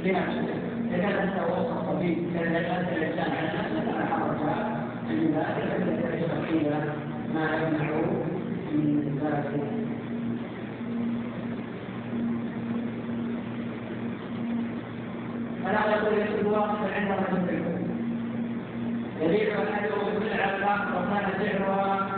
كان 0.04 1.02
أنت 1.22 1.36
وسط 1.50 1.90
طبيب 1.92 2.18
كان 2.34 2.54
يجعل 2.54 2.84
الإنسان 2.96 3.30
على 3.32 3.48
نفسه 3.58 3.92
فلا 3.92 4.06
حرج 4.06 4.40
ما 7.34 7.44
يمنعه 7.44 8.00
من 8.72 9.20
ذلك 9.22 9.80
فلا 15.64 15.96
يقول 15.96 16.18
يكتب 16.18 16.46
واقفا 16.46 16.94
عند 16.94 17.10
رجل 17.10 17.70
يبيع 19.20 19.54
احدهم 19.72 20.16
وكان 20.96 21.26
سعرها 21.38 22.08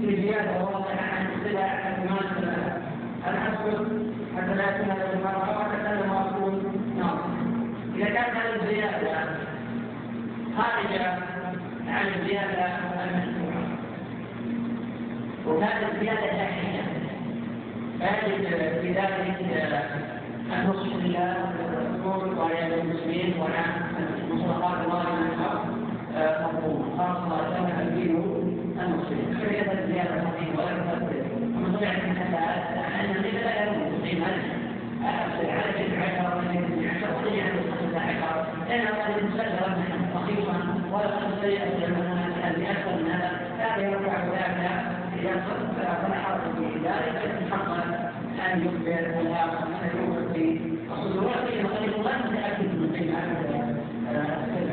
في 0.00 0.16
زياده 0.22 0.64
واضحه 0.64 1.16
عن 1.16 1.26
السلع 1.26 1.88
المماثله 1.88 2.82
الحسب 3.28 4.10
حتى 4.36 4.54
لا 4.54 4.76
يكون 4.76 4.90
هذا 4.90 5.12
المرأة 5.12 5.58
وحتى 5.58 5.82
لا 5.82 5.94
يكون 5.94 6.82
ناقص 6.98 7.30
إذا 8.00 8.20
هذه 8.20 8.62
الزيادة 8.62 9.18
خارجة 10.56 11.06
عن 11.88 12.06
الزيادة 12.06 12.66
المشروعة 13.04 13.78
وكانت 15.46 15.94
الزيادة 15.94 16.20
جاهلية 16.20 16.82
فيجب 17.98 18.80
في 18.80 18.92
ذلك 18.92 19.36
النصح 20.52 20.96
لله 21.04 21.36
والامور 21.74 22.38
وعلى 22.38 22.80
المسلمين 22.80 23.34
وعلى 23.40 23.64
مصطلحات 24.30 24.86
الله 24.86 25.04
مفهوم 26.18 26.94
خاصة 26.98 27.56
كما 27.56 27.82
الدين 27.82 28.16
المسلم 28.80 29.38
فهي 29.40 29.60
الزيادة 29.60 30.22
الخفيفة 30.22 30.64
ولا 30.64 30.78
تفضل 30.78 31.22
ومن 31.54 31.76
طبيعة 31.76 31.92
الحساس 31.92 32.78
أن 33.00 33.10
النبي 33.10 33.30
لا 33.30 33.62
يكون 33.64 33.92
مسلم 34.02 34.24
هذا 35.02 35.52
على 35.52 35.88
جمع 35.88 36.04
عشرة 36.04 36.40
من 36.40 36.88
عشرة 36.88 37.59
لأن 38.70 38.86
أصل 38.86 39.12
الإنسان 39.18 39.56
لو 39.56 39.66
أن 39.66 40.10
رخيصا 40.14 40.56
ولا 40.92 41.06
تكون 41.06 41.38
سيئة 41.42 41.64
بأكثر 42.58 42.92
من 42.96 43.10
هذا 43.10 43.30
هذا 43.58 43.82
يرفع 43.82 44.24
ذلك 44.24 44.70
إذا 45.18 45.44
فلا 45.76 46.14
حرج 46.14 46.54
في 46.56 46.78
ذلك 46.84 47.22
لكن 47.24 47.52
حقا 47.52 48.12
أن 48.52 48.60
يخبر 48.66 49.18
ولا 49.18 49.44
أن 49.44 49.90
يخبر 49.94 50.22
بصدورته 50.90 51.64
وقد 51.64 52.04
لا 52.04 52.18
متأكد 52.18 52.74
من 52.74 52.92
قيمة 52.96 54.69